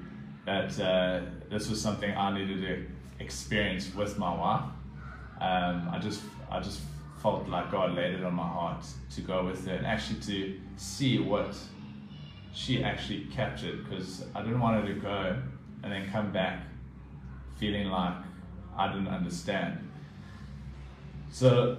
that 0.46 0.80
uh, 0.80 1.22
this 1.50 1.70
was 1.70 1.82
something 1.82 2.12
I 2.12 2.38
needed 2.38 2.62
to 2.62 3.24
experience 3.24 3.94
with 3.94 4.18
my 4.18 4.34
wife. 4.34 4.64
Um, 5.40 5.90
I 5.92 6.00
just, 6.00 6.22
I 6.50 6.60
just 6.60 6.82
felt 7.22 7.48
like 7.48 7.72
God 7.72 7.94
laid 7.94 8.16
it 8.16 8.24
on 8.24 8.34
my 8.34 8.48
heart 8.48 8.86
to 9.16 9.22
go 9.22 9.46
with 9.46 9.66
her 9.68 9.74
and 9.76 9.86
actually 9.86 10.20
to 10.22 10.60
see 10.76 11.20
what 11.20 11.56
she 12.54 12.84
actually 12.84 13.26
captured 13.26 13.84
because 13.84 14.26
I 14.36 14.42
didn't 14.42 14.60
want 14.60 14.82
her 14.82 14.94
to 14.94 15.00
go 15.00 15.42
and 15.84 15.92
then 15.92 16.10
come 16.12 16.32
back 16.32 16.64
feeling 17.58 17.88
like 17.88 18.16
I 18.78 18.88
didn't 18.88 19.08
understand. 19.08 19.88
So, 21.30 21.78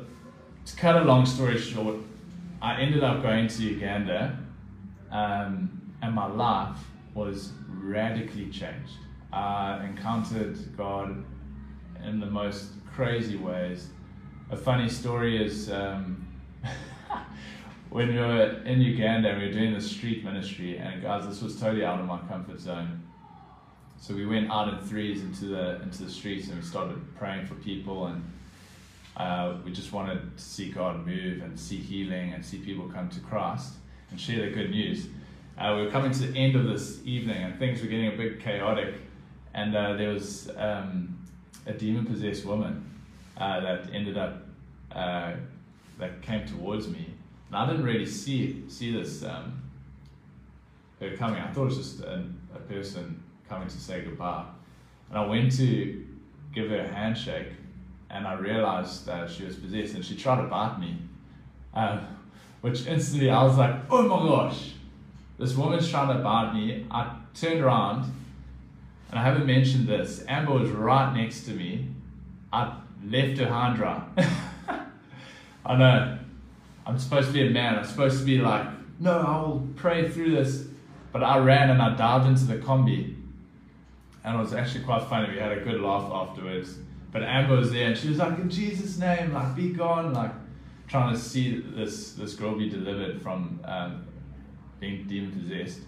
to 0.65 0.77
cut 0.77 0.97
a 0.97 1.05
long 1.05 1.27
story 1.27 1.59
short, 1.59 1.97
I 2.61 2.81
ended 2.81 3.03
up 3.03 3.23
going 3.23 3.49
to 3.49 3.63
Uganda 3.63 4.39
um, 5.11 5.83
and 6.01 6.15
my 6.15 6.27
life 6.27 6.79
was 7.15 7.53
radically 7.69 8.47
changed. 8.47 8.93
I 9.33 9.85
encountered 9.85 10.77
God 10.77 11.25
in 12.05 12.21
the 12.21 12.27
most 12.27 12.67
crazy 12.95 13.37
ways. 13.37 13.89
A 14.53 14.57
funny 14.57 14.87
story 14.87 15.43
is 15.43 15.71
um, 15.71 16.27
when 17.89 18.09
we 18.09 18.19
were 18.19 18.61
in 18.67 18.83
Uganda 18.83 19.31
and 19.31 19.41
we 19.41 19.47
were 19.47 19.53
doing 19.53 19.73
the 19.73 19.81
street 19.81 20.23
ministry, 20.23 20.77
and 20.77 21.01
guys, 21.01 21.27
this 21.27 21.41
was 21.41 21.59
totally 21.59 21.87
out 21.87 21.99
of 21.99 22.05
my 22.05 22.19
comfort 22.29 22.61
zone. 22.61 23.03
So 23.99 24.15
we 24.15 24.27
went 24.27 24.51
out 24.51 24.69
in 24.69 24.79
threes 24.81 25.23
into 25.23 25.47
the 25.47 25.81
into 25.81 26.05
the 26.05 26.11
streets 26.11 26.49
and 26.49 26.57
we 26.57 26.63
started 26.67 27.01
praying 27.17 27.47
for 27.47 27.55
people, 27.55 28.09
and 28.09 28.31
uh, 29.17 29.55
we 29.65 29.73
just 29.73 29.91
wanted 29.91 30.37
to 30.37 30.43
see 30.45 30.71
God 30.71 31.07
move 31.07 31.41
and 31.41 31.59
see 31.59 31.79
healing 31.79 32.35
and 32.35 32.45
see 32.45 32.59
people 32.59 32.91
come 32.91 33.09
to 33.09 33.21
Christ 33.21 33.73
and 34.11 34.21
share 34.21 34.51
the 34.51 34.55
good 34.55 34.69
news. 34.69 35.07
Uh, 35.57 35.77
we 35.79 35.87
were 35.87 35.91
coming 35.91 36.13
to 36.13 36.27
the 36.27 36.39
end 36.39 36.57
of 36.57 36.67
this 36.67 37.01
evening, 37.07 37.43
and 37.43 37.59
things 37.59 37.81
were 37.81 37.89
getting 37.89 38.13
a 38.13 38.17
bit 38.19 38.39
chaotic, 38.39 38.97
and 39.55 39.75
uh, 39.75 39.95
there 39.95 40.11
was 40.11 40.51
um, 40.59 41.17
a 41.65 41.73
demon 41.73 42.05
possessed 42.05 42.45
woman 42.45 42.91
uh, 43.39 43.61
that 43.61 43.93
ended 43.93 44.19
up 44.19 44.42
uh, 44.95 45.35
that 45.99 46.23
came 46.23 46.47
towards 46.47 46.89
me 46.89 47.15
and 47.53 47.61
I 47.61 47.67
didn't 47.67 47.85
really 47.85 48.07
see 48.07 48.65
see 48.69 48.93
this 48.93 49.23
um, 49.23 49.61
her 51.01 51.15
coming. 51.17 51.41
I 51.41 51.53
thought 51.53 51.63
it 51.63 51.67
was 51.67 51.77
just 51.77 52.01
a, 52.01 52.25
a 52.55 52.59
person 52.61 53.23
coming 53.49 53.69
to 53.69 53.79
say 53.79 54.01
goodbye. 54.01 54.47
And 55.11 55.19
I 55.19 55.27
went 55.27 55.55
to 55.59 56.07
give 56.55 56.71
her 56.71 56.81
a 56.81 56.89
handshake, 56.89 57.49
and 58.09 58.27
I 58.27 58.35
realized 58.35 59.05
that 59.05 59.31
she 59.31 59.45
was 59.45 59.57
possessed, 59.57 59.95
and 59.95 60.05
she 60.05 60.17
tried 60.17 60.41
to 60.41 60.49
bite 60.49 60.79
me. 60.81 60.97
Um, 61.75 62.07
which 62.63 62.87
instantly 62.87 63.29
I 63.29 63.43
was 63.43 63.59
like, 63.59 63.75
oh 63.91 64.03
my 64.03 64.29
gosh, 64.29 64.73
this 65.39 65.55
woman's 65.55 65.91
trying 65.91 66.17
to 66.17 66.23
bite 66.23 66.55
me. 66.55 66.87
I 66.91 67.17
turned 67.35 67.61
around, 67.61 68.05
and 69.11 69.19
I 69.19 69.23
haven't 69.23 69.47
mentioned 69.47 69.87
this. 69.87 70.25
Amber 70.27 70.53
was 70.55 70.71
right 70.71 71.15
next 71.15 71.45
to 71.45 71.51
me. 71.51 71.89
I 72.51 72.79
left 73.05 73.37
her 73.39 73.49
hand 73.49 73.77
dry. 73.77 74.03
I 75.65 75.77
know 75.77 76.19
I'm 76.87 76.99
supposed 76.99 77.29
to 77.29 77.33
be 77.33 77.47
a 77.47 77.51
man. 77.51 77.79
I'm 77.79 77.85
supposed 77.85 78.19
to 78.19 78.25
be 78.25 78.39
like, 78.39 78.67
no, 78.99 79.21
I 79.21 79.41
will 79.41 79.69
pray 79.77 80.09
through 80.09 80.33
this. 80.33 80.67
But 81.13 81.23
I 81.23 81.39
ran 81.39 81.71
and 81.71 81.81
I 81.81 81.95
dived 81.95 82.27
into 82.27 82.45
the 82.45 82.57
combi. 82.57 83.17
And 84.25 84.37
it 84.37 84.39
was 84.39 84.55
actually 84.55 84.85
quite 84.85 85.03
funny. 85.05 85.33
We 85.33 85.39
had 85.39 85.53
a 85.53 85.61
good 85.61 85.81
laugh 85.81 86.11
afterwards. 86.11 86.77
But 87.11 87.23
Amber 87.23 87.57
was 87.57 87.73
there 87.73 87.89
and 87.89 87.97
she 87.97 88.09
was 88.09 88.19
like, 88.19 88.39
in 88.39 88.49
Jesus' 88.49 88.99
name, 88.99 89.35
like, 89.35 89.55
be 89.55 89.71
gone. 89.71 90.15
Like, 90.15 90.33
trying 90.89 91.15
to 91.15 91.21
see 91.21 91.61
this, 91.75 92.13
this 92.13 92.35
girl 92.35 92.57
be 92.57 92.69
delivered 92.69 93.21
from 93.21 93.61
um, 93.65 94.07
being 94.81 95.07
demon 95.07 95.33
possessed. 95.33 95.81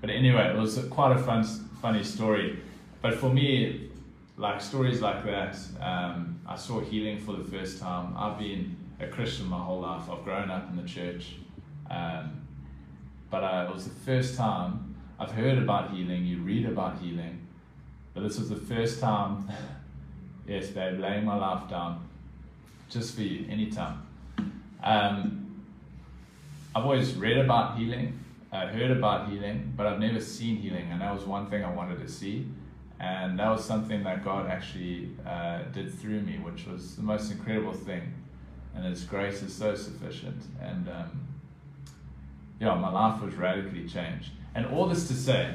But 0.00 0.10
anyway, 0.10 0.52
it 0.54 0.58
was 0.58 0.78
quite 0.90 1.16
a 1.16 1.18
fun, 1.18 1.44
funny 1.80 2.02
story. 2.02 2.58
But 3.00 3.14
for 3.14 3.32
me, 3.32 3.90
like 4.36 4.60
stories 4.60 5.00
like 5.00 5.24
that, 5.24 5.56
um, 5.80 6.40
I 6.46 6.56
saw 6.56 6.80
healing 6.80 7.18
for 7.18 7.32
the 7.36 7.44
first 7.44 7.80
time. 7.80 8.14
I've 8.16 8.38
been 8.38 8.76
a 9.02 9.08
Christian 9.08 9.46
my 9.48 9.58
whole 9.58 9.80
life. 9.80 10.08
I've 10.10 10.24
grown 10.24 10.50
up 10.50 10.70
in 10.70 10.76
the 10.76 10.88
church. 10.88 11.36
Um, 11.90 12.46
but 13.30 13.42
uh, 13.42 13.66
it 13.68 13.74
was 13.74 13.84
the 13.84 13.94
first 14.00 14.36
time 14.36 14.94
I've 15.18 15.32
heard 15.32 15.58
about 15.58 15.92
healing, 15.92 16.24
you 16.24 16.38
read 16.38 16.66
about 16.66 16.98
healing, 16.98 17.46
but 18.14 18.22
this 18.22 18.38
was 18.38 18.48
the 18.48 18.56
first 18.56 19.00
time, 19.00 19.50
yes, 20.46 20.68
babe, 20.68 21.00
laying 21.00 21.24
my 21.24 21.36
life 21.36 21.68
down 21.68 22.08
just 22.90 23.14
for 23.14 23.22
you, 23.22 23.46
anytime. 23.48 24.02
Um, 24.82 25.62
I've 26.74 26.84
always 26.84 27.14
read 27.14 27.38
about 27.38 27.78
healing, 27.78 28.18
uh, 28.52 28.66
heard 28.66 28.90
about 28.90 29.30
healing, 29.30 29.72
but 29.76 29.86
I've 29.86 30.00
never 30.00 30.20
seen 30.20 30.56
healing, 30.56 30.90
and 30.90 31.00
that 31.00 31.14
was 31.14 31.24
one 31.24 31.46
thing 31.46 31.64
I 31.64 31.72
wanted 31.72 32.00
to 32.00 32.08
see. 32.08 32.46
And 33.00 33.38
that 33.38 33.48
was 33.48 33.64
something 33.64 34.04
that 34.04 34.24
God 34.24 34.48
actually 34.48 35.10
uh, 35.26 35.62
did 35.72 35.92
through 35.92 36.20
me, 36.20 36.38
which 36.38 36.66
was 36.66 36.96
the 36.96 37.02
most 37.02 37.32
incredible 37.32 37.72
thing 37.72 38.14
and 38.74 38.84
His 38.84 39.04
grace 39.04 39.42
is 39.42 39.54
so 39.54 39.74
sufficient. 39.74 40.42
And 40.60 40.88
um, 40.88 41.28
yeah, 42.60 42.74
my 42.74 42.90
life 42.90 43.20
was 43.20 43.34
radically 43.34 43.88
changed. 43.88 44.30
And 44.54 44.66
all 44.66 44.86
this 44.86 45.08
to 45.08 45.14
say, 45.14 45.54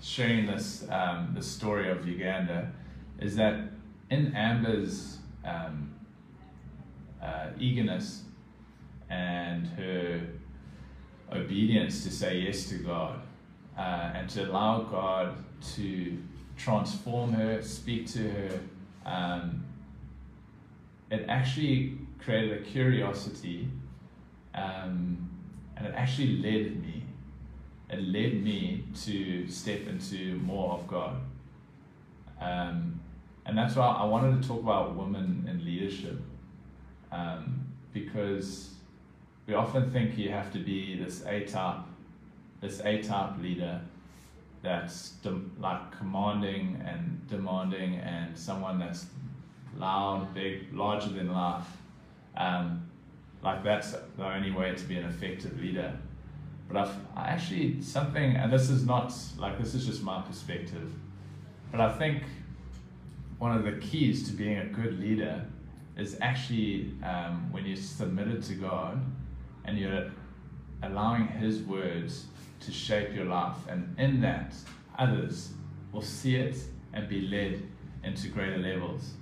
sharing 0.00 0.46
this 0.46 0.86
um, 0.90 1.32
the 1.34 1.42
story 1.42 1.90
of 1.90 2.06
Uganda, 2.06 2.72
is 3.20 3.36
that 3.36 3.60
in 4.10 4.34
Amber's 4.34 5.18
um, 5.44 5.94
uh, 7.22 7.48
eagerness 7.58 8.22
and 9.10 9.66
her 9.66 10.20
obedience 11.32 12.04
to 12.04 12.10
say 12.10 12.38
yes 12.38 12.68
to 12.68 12.76
God 12.76 13.20
uh, 13.76 14.12
and 14.14 14.28
to 14.30 14.48
allow 14.48 14.82
God 14.82 15.36
to 15.74 16.16
transform 16.56 17.32
her, 17.32 17.62
speak 17.62 18.06
to 18.08 18.30
her, 18.30 18.60
um, 19.04 19.64
it 21.10 21.24
actually 21.28 21.98
created 22.18 22.60
a 22.60 22.64
curiosity, 22.64 23.68
um, 24.54 25.28
and 25.76 25.86
it 25.86 25.94
actually 25.94 26.38
led 26.38 26.80
me. 26.82 27.04
It 27.90 28.02
led 28.02 28.42
me 28.42 28.84
to 29.04 29.48
step 29.48 29.86
into 29.86 30.36
more 30.36 30.74
of 30.74 30.86
God. 30.86 31.16
Um, 32.40 33.00
and 33.46 33.56
that's 33.56 33.76
why 33.76 33.86
I 33.86 34.04
wanted 34.04 34.42
to 34.42 34.48
talk 34.48 34.60
about 34.60 34.94
women 34.94 35.48
in 35.50 35.64
leadership, 35.64 36.20
um, 37.10 37.66
because 37.92 38.74
we 39.46 39.54
often 39.54 39.90
think 39.90 40.18
you 40.18 40.30
have 40.30 40.52
to 40.52 40.58
be 40.58 41.02
this 41.02 41.24
A 41.24 41.46
type, 41.46 41.80
this 42.60 42.80
A 42.84 43.02
type 43.02 43.40
leader 43.40 43.80
that's 44.62 45.14
like 45.58 45.96
commanding 45.96 46.82
and 46.84 47.26
demanding 47.28 47.96
and 47.96 48.36
someone 48.36 48.78
that's 48.78 49.06
loud, 49.78 50.34
big, 50.34 50.72
larger 50.74 51.08
than 51.08 51.32
life. 51.32 51.66
Um, 52.38 52.88
like 53.42 53.62
that's 53.62 53.92
the 53.92 54.24
only 54.24 54.50
way 54.50 54.74
to 54.74 54.84
be 54.84 54.96
an 54.96 55.04
effective 55.04 55.60
leader. 55.60 55.92
But 56.68 56.76
I've, 56.76 56.96
I 57.16 57.28
actually 57.28 57.82
something, 57.82 58.36
and 58.36 58.52
this 58.52 58.70
is 58.70 58.86
not 58.86 59.12
like 59.36 59.58
this 59.58 59.74
is 59.74 59.86
just 59.86 60.02
my 60.02 60.22
perspective, 60.22 60.90
but 61.70 61.80
I 61.80 61.92
think 61.96 62.22
one 63.38 63.56
of 63.56 63.64
the 63.64 63.72
keys 63.72 64.28
to 64.28 64.36
being 64.36 64.58
a 64.58 64.66
good 64.66 64.98
leader 64.98 65.44
is 65.96 66.16
actually 66.20 66.92
um, 67.04 67.50
when 67.52 67.66
you're 67.66 67.76
submitted 67.76 68.42
to 68.44 68.54
God 68.54 69.04
and 69.64 69.78
you're 69.78 70.10
allowing 70.82 71.26
His 71.26 71.60
words 71.62 72.26
to 72.60 72.72
shape 72.72 73.14
your 73.14 73.24
life, 73.24 73.56
and 73.68 73.98
in 73.98 74.20
that, 74.20 74.54
others 74.98 75.52
will 75.92 76.02
see 76.02 76.36
it 76.36 76.56
and 76.92 77.08
be 77.08 77.22
led 77.22 77.62
into 78.04 78.28
greater 78.28 78.58
levels 78.58 79.12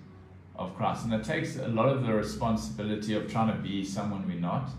of 0.59 0.75
Christ. 0.77 1.05
And 1.05 1.12
it 1.14 1.25
takes 1.25 1.57
a 1.57 1.69
lot 1.69 1.88
of 1.88 2.07
the 2.07 2.12
responsibility 2.12 3.14
of 3.14 3.31
trying 3.31 3.55
to 3.55 3.62
be 3.62 3.85
someone 3.85 4.27
we're 4.27 4.40
not. 4.40 4.71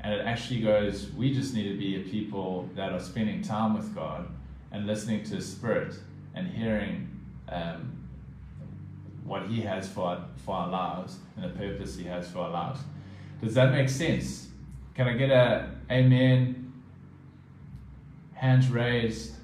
And 0.00 0.14
it 0.14 0.24
actually 0.24 0.60
goes, 0.60 1.10
we 1.12 1.32
just 1.34 1.54
need 1.54 1.68
to 1.68 1.76
be 1.76 1.96
a 1.96 2.00
people 2.00 2.68
that 2.74 2.92
are 2.92 3.00
spending 3.00 3.42
time 3.42 3.74
with 3.74 3.94
God 3.94 4.28
and 4.72 4.86
listening 4.86 5.24
to 5.24 5.36
His 5.36 5.50
Spirit 5.50 5.94
and 6.34 6.46
hearing 6.48 7.08
um, 7.48 7.92
what 9.24 9.46
He 9.46 9.60
has 9.60 9.88
for 9.88 10.06
our, 10.06 10.24
for 10.44 10.54
our 10.54 10.68
lives 10.68 11.18
and 11.36 11.44
the 11.44 11.58
purpose 11.58 11.96
He 11.96 12.04
has 12.04 12.30
for 12.30 12.38
our 12.40 12.50
lives. 12.50 12.80
Does 13.42 13.54
that 13.54 13.72
make 13.72 13.88
sense? 13.88 14.48
Can 14.94 15.08
I 15.08 15.14
get 15.14 15.30
a 15.30 15.70
amen? 15.90 16.72
Hands 18.34 18.68
raised. 18.68 19.34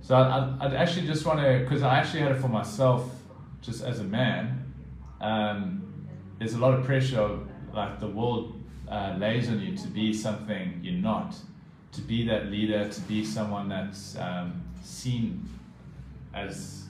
So 0.00 0.16
I, 0.16 0.56
I, 0.60 0.74
actually 0.74 1.06
just 1.06 1.24
want 1.24 1.40
to, 1.40 1.60
because 1.60 1.82
I 1.82 1.98
actually 1.98 2.20
had 2.20 2.32
it 2.32 2.38
for 2.38 2.48
myself 2.48 3.19
just 3.62 3.82
as 3.82 4.00
a 4.00 4.04
man, 4.04 4.72
um, 5.20 6.06
there's 6.38 6.54
a 6.54 6.58
lot 6.58 6.74
of 6.74 6.84
pressure, 6.84 7.38
like 7.74 8.00
the 8.00 8.06
world 8.06 8.60
uh, 8.88 9.14
lays 9.18 9.48
on 9.48 9.60
you 9.60 9.76
to 9.76 9.88
be 9.88 10.12
something 10.12 10.80
you're 10.82 10.94
not, 10.94 11.36
to 11.92 12.00
be 12.00 12.26
that 12.26 12.46
leader, 12.46 12.88
to 12.88 13.00
be 13.02 13.24
someone 13.24 13.68
that's 13.68 14.16
um, 14.16 14.62
seen 14.82 15.48
as 16.32 16.86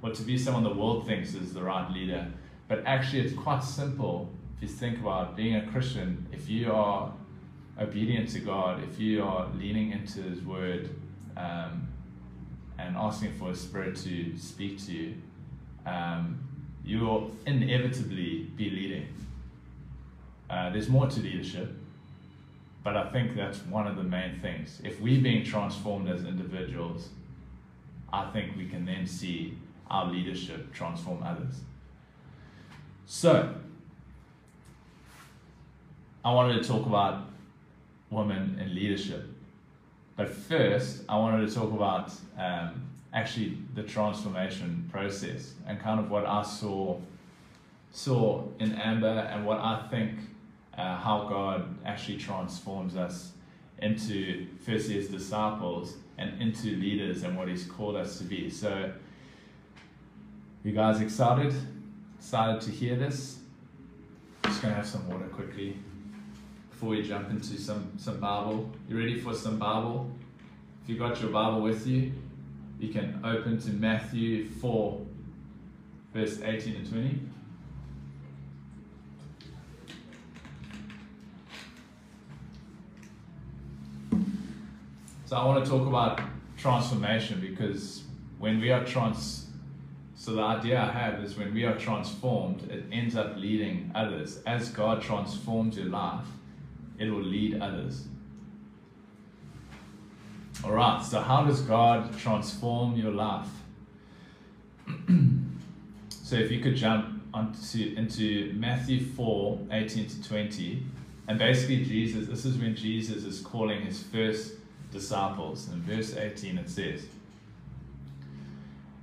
what 0.00 0.14
to 0.14 0.22
be 0.22 0.38
someone 0.38 0.62
the 0.62 0.72
world 0.72 1.06
thinks 1.06 1.34
is 1.34 1.52
the 1.52 1.62
right 1.62 1.90
leader. 1.90 2.30
But 2.68 2.84
actually, 2.86 3.20
it's 3.20 3.34
quite 3.34 3.62
simple 3.64 4.30
if 4.56 4.62
you 4.62 4.68
think 4.68 5.00
about 5.00 5.36
being 5.36 5.56
a 5.56 5.66
Christian. 5.66 6.26
If 6.32 6.48
you 6.48 6.72
are 6.72 7.12
obedient 7.78 8.28
to 8.30 8.40
God, 8.40 8.82
if 8.82 8.98
you 8.98 9.22
are 9.22 9.48
leaning 9.54 9.92
into 9.92 10.22
His 10.22 10.42
Word 10.42 10.90
um, 11.36 11.88
and 12.78 12.96
asking 12.96 13.32
for 13.34 13.48
His 13.48 13.60
Spirit 13.60 13.96
to 13.96 14.36
speak 14.38 14.84
to 14.86 14.92
you, 14.92 15.14
um, 15.86 16.38
you 16.84 17.00
will 17.00 17.30
inevitably 17.46 18.50
be 18.56 18.70
leading. 18.70 19.08
Uh, 20.50 20.70
there's 20.70 20.88
more 20.88 21.06
to 21.06 21.20
leadership, 21.20 21.72
but 22.84 22.96
I 22.96 23.10
think 23.10 23.34
that's 23.34 23.58
one 23.64 23.86
of 23.86 23.96
the 23.96 24.02
main 24.02 24.40
things. 24.40 24.80
If 24.84 25.00
we're 25.00 25.20
being 25.20 25.44
transformed 25.44 26.08
as 26.08 26.24
individuals, 26.24 27.08
I 28.12 28.30
think 28.30 28.56
we 28.56 28.68
can 28.68 28.84
then 28.84 29.06
see 29.06 29.56
our 29.90 30.06
leadership 30.06 30.72
transform 30.72 31.22
others. 31.22 31.60
So, 33.06 33.54
I 36.24 36.32
wanted 36.32 36.62
to 36.62 36.68
talk 36.68 36.86
about 36.86 37.24
women 38.10 38.58
in 38.60 38.74
leadership. 38.74 39.24
But 40.16 40.30
first, 40.30 41.02
I 41.08 41.16
wanted 41.16 41.48
to 41.48 41.54
talk 41.54 41.72
about 41.72 42.10
um, 42.38 42.82
actually 43.16 43.56
the 43.74 43.82
transformation 43.82 44.88
process 44.92 45.54
and 45.66 45.80
kind 45.80 45.98
of 45.98 46.10
what 46.10 46.26
I 46.26 46.42
saw 46.42 47.00
saw 47.90 48.44
in 48.60 48.74
Amber 48.74 49.30
and 49.32 49.46
what 49.46 49.58
I 49.58 49.86
think 49.90 50.18
uh, 50.76 50.96
how 50.98 51.26
God 51.26 51.78
actually 51.86 52.18
transforms 52.18 52.94
us 52.94 53.32
into 53.78 54.46
firstly 54.64 54.98
as 54.98 55.08
disciples 55.08 55.96
and 56.18 56.40
into 56.42 56.76
leaders 56.76 57.22
and 57.22 57.38
what 57.38 57.48
He's 57.48 57.64
called 57.64 57.96
us 57.96 58.18
to 58.18 58.24
be. 58.24 58.50
So, 58.50 58.92
you 60.62 60.72
guys 60.72 61.00
excited? 61.00 61.54
Excited 62.18 62.60
to 62.62 62.70
hear 62.70 62.96
this? 62.96 63.38
Just 64.44 64.60
gonna 64.60 64.74
have 64.74 64.86
some 64.86 65.08
water 65.08 65.26
quickly 65.28 65.78
before 66.70 66.90
we 66.90 67.02
jump 67.02 67.30
into 67.30 67.58
some 67.58 67.92
some 67.96 68.20
Bible. 68.20 68.70
You 68.90 68.98
ready 68.98 69.18
for 69.18 69.32
some 69.32 69.58
Bible? 69.58 70.10
If 70.82 70.90
you 70.90 70.98
got 70.98 71.18
your 71.22 71.30
Bible 71.30 71.62
with 71.62 71.86
you, 71.86 72.12
you 72.78 72.92
can 72.92 73.20
open 73.24 73.58
to 73.60 73.70
Matthew 73.70 74.48
4, 74.48 75.00
verse 76.12 76.40
18 76.42 76.76
and 76.76 76.88
20. 76.88 77.20
So 85.24 85.36
I 85.36 85.44
want 85.44 85.64
to 85.64 85.70
talk 85.70 85.86
about 85.86 86.20
transformation 86.56 87.40
because 87.40 88.04
when 88.38 88.60
we 88.60 88.70
are 88.70 88.84
trans 88.84 89.46
so 90.26 90.34
the 90.34 90.42
idea 90.42 90.80
I 90.80 90.90
have 90.90 91.22
is 91.22 91.36
when 91.36 91.54
we 91.54 91.62
are 91.62 91.78
transformed, 91.78 92.68
it 92.68 92.82
ends 92.90 93.14
up 93.14 93.36
leading 93.36 93.92
others. 93.94 94.40
As 94.44 94.70
God 94.70 95.00
transforms 95.00 95.76
your 95.76 95.86
life, 95.86 96.26
it 96.98 97.08
will 97.10 97.22
lead 97.22 97.60
others. 97.60 98.08
All 100.64 100.72
right, 100.72 101.04
so 101.04 101.20
how 101.20 101.44
does 101.44 101.60
God 101.60 102.18
transform 102.18 102.96
your 102.96 103.12
life? 103.12 103.48
so 106.08 106.36
if 106.36 106.50
you 106.50 106.60
could 106.60 106.74
jump 106.74 107.22
onto 107.32 107.94
into 107.96 108.52
Matthew 108.54 109.04
4, 109.04 109.58
18 109.70 110.08
to 110.08 110.28
20, 110.28 110.82
and 111.28 111.38
basically 111.38 111.84
Jesus, 111.84 112.26
this 112.26 112.44
is 112.46 112.56
when 112.56 112.74
Jesus 112.74 113.24
is 113.24 113.40
calling 113.40 113.82
his 113.82 114.02
first 114.02 114.54
disciples. 114.90 115.68
In 115.68 115.82
verse 115.82 116.16
18 116.16 116.58
it 116.58 116.70
says, 116.70 117.06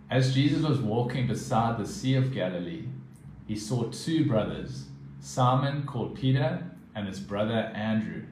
As 0.10 0.34
Jesus 0.34 0.64
was 0.64 0.80
walking 0.80 1.28
beside 1.28 1.78
the 1.78 1.88
Sea 1.88 2.16
of 2.16 2.34
Galilee, 2.34 2.86
he 3.48 3.56
saw 3.56 3.84
two 3.84 4.26
brothers, 4.26 4.86
Simon 5.22 5.86
called 5.86 6.16
Peter 6.16 6.66
and 6.96 7.08
his 7.08 7.20
brother 7.20 7.72
Andrew. 7.76 8.24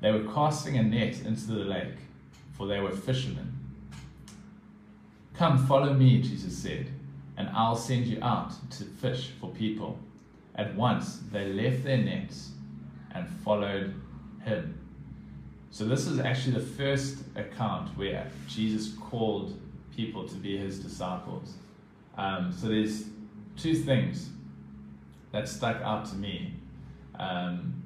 They 0.00 0.10
were 0.10 0.30
casting 0.32 0.76
a 0.76 0.82
net 0.82 1.20
into 1.20 1.46
the 1.52 1.64
lake 1.64 1.94
for 2.58 2.66
they 2.66 2.80
were 2.80 2.90
fishermen. 2.90 3.54
Come, 5.34 5.64
follow 5.66 5.94
me, 5.94 6.20
Jesus 6.20 6.58
said, 6.58 6.88
and 7.36 7.48
I'll 7.50 7.76
send 7.76 8.06
you 8.06 8.18
out 8.20 8.52
to 8.72 8.84
fish 8.84 9.30
for 9.40 9.48
people. 9.50 9.96
At 10.56 10.74
once 10.74 11.20
they 11.30 11.46
left 11.52 11.84
their 11.84 11.98
nets 11.98 12.50
and 13.14 13.28
followed 13.28 13.94
him. 14.44 14.74
So, 15.70 15.84
this 15.84 16.08
is 16.08 16.18
actually 16.18 16.54
the 16.54 16.66
first 16.66 17.18
account 17.36 17.96
where 17.96 18.28
Jesus 18.48 18.94
called 18.94 19.56
people 19.94 20.26
to 20.26 20.34
be 20.34 20.56
his 20.56 20.80
disciples. 20.80 21.54
Um, 22.16 22.52
so, 22.52 22.66
there's 22.66 23.04
two 23.56 23.74
things 23.74 24.30
that 25.30 25.48
stuck 25.48 25.80
out 25.82 26.06
to 26.06 26.16
me, 26.16 26.54
um, 27.16 27.80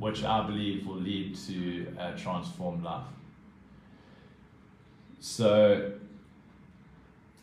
which 0.00 0.24
I 0.24 0.44
believe 0.44 0.86
will 0.86 0.96
lead 0.96 1.36
to 1.46 1.86
a 1.98 2.16
transformed 2.16 2.82
life. 2.82 3.04
So 5.20 5.92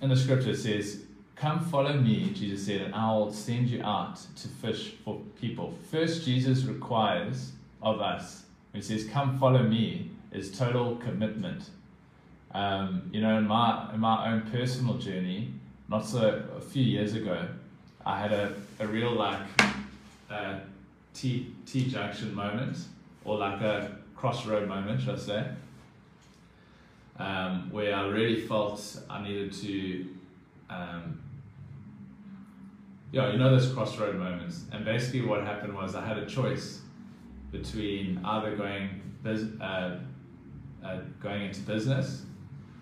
in 0.01 0.09
the 0.09 0.17
scripture 0.17 0.51
it 0.51 0.57
says, 0.57 1.03
Come 1.35 1.59
follow 1.65 1.93
me, 1.93 2.31
Jesus 2.33 2.67
said, 2.67 2.81
and 2.81 2.95
I'll 2.95 3.31
send 3.31 3.67
you 3.67 3.83
out 3.83 4.19
to 4.37 4.47
fish 4.47 4.93
for 5.03 5.19
people. 5.41 5.73
First, 5.91 6.23
Jesus 6.23 6.63
requires 6.63 7.51
of 7.81 7.99
us, 7.99 8.43
when 8.71 8.81
he 8.81 8.87
says, 8.87 9.05
Come 9.05 9.37
follow 9.39 9.63
me, 9.63 10.11
is 10.31 10.57
total 10.57 10.95
commitment. 10.97 11.69
Um, 12.53 13.09
you 13.11 13.19
know, 13.19 13.37
in 13.37 13.47
my 13.47 13.93
in 13.93 13.99
my 13.99 14.31
own 14.31 14.41
personal 14.51 14.95
journey, 14.95 15.51
not 15.89 16.05
so 16.05 16.43
a 16.55 16.61
few 16.61 16.83
years 16.83 17.13
ago, 17.13 17.47
I 18.05 18.19
had 18.19 18.31
a, 18.31 18.53
a 18.79 18.87
real 18.87 19.11
like 19.11 19.41
uh, 20.29 20.59
T 21.13 21.53
T 21.65 21.89
junction 21.89 22.33
moment, 22.33 22.77
or 23.25 23.37
like 23.37 23.59
a 23.61 23.97
crossroad 24.15 24.67
moment, 24.69 25.01
should 25.01 25.15
I 25.15 25.17
say? 25.17 25.47
Um, 27.17 27.69
where 27.71 27.95
I 27.95 28.07
really 28.07 28.41
felt 28.41 28.99
I 29.09 29.21
needed 29.21 29.53
to, 29.53 30.07
um, 30.69 31.21
yeah, 33.11 33.31
you 33.31 33.37
know 33.37 33.51
those 33.51 33.71
crossroad 33.71 34.15
moments. 34.15 34.65
And 34.71 34.83
basically, 34.83 35.21
what 35.21 35.43
happened 35.43 35.75
was 35.75 35.95
I 35.95 36.05
had 36.05 36.17
a 36.17 36.25
choice 36.25 36.81
between 37.51 38.19
either 38.25 38.55
going 38.55 39.01
uh, 39.25 39.97
uh, 40.83 40.97
going 41.21 41.43
into 41.43 41.61
business 41.61 42.23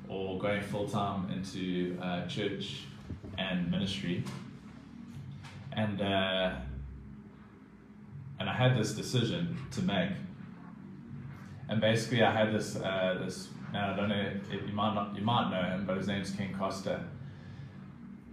or 0.07 0.39
going 0.39 0.61
full 0.61 0.87
time 0.87 1.29
into 1.31 1.97
uh, 2.01 2.25
church 2.27 2.85
and 3.37 3.69
ministry. 3.69 4.23
And 5.73 6.01
uh, 6.01 6.55
and 8.39 8.49
I 8.49 8.53
had 8.53 8.75
this 8.75 8.93
decision 8.93 9.55
to 9.71 9.81
make. 9.83 10.09
And 11.69 11.79
basically, 11.79 12.23
I 12.23 12.31
had 12.31 12.53
this 12.53 12.75
uh, 12.75 13.19
this 13.23 13.49
now 13.73 13.93
I 13.93 13.95
don't 13.95 14.09
know 14.09 14.31
if 14.51 14.67
you 14.67 14.73
might 14.73 14.93
not 14.93 15.15
you 15.15 15.23
might 15.23 15.49
know 15.49 15.61
him, 15.61 15.85
but 15.85 15.97
his 15.97 16.07
name's 16.07 16.31
Ken 16.31 16.53
Costa. 16.57 17.05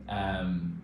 Um, 0.09 0.83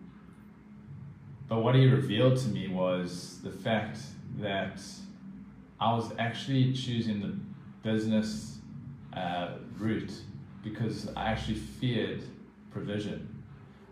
but 1.48 1.60
what 1.60 1.74
he 1.74 1.86
revealed 1.86 2.38
to 2.38 2.48
me 2.48 2.68
was 2.68 3.40
the 3.42 3.50
fact 3.50 3.98
that 4.38 4.80
I 5.80 5.92
was 5.92 6.12
actually 6.18 6.72
choosing 6.72 7.20
the 7.20 7.34
business 7.88 8.58
uh, 9.12 9.56
route 9.78 10.12
because 10.62 11.08
I 11.16 11.26
actually 11.26 11.56
feared 11.56 12.22
provision. 12.70 13.42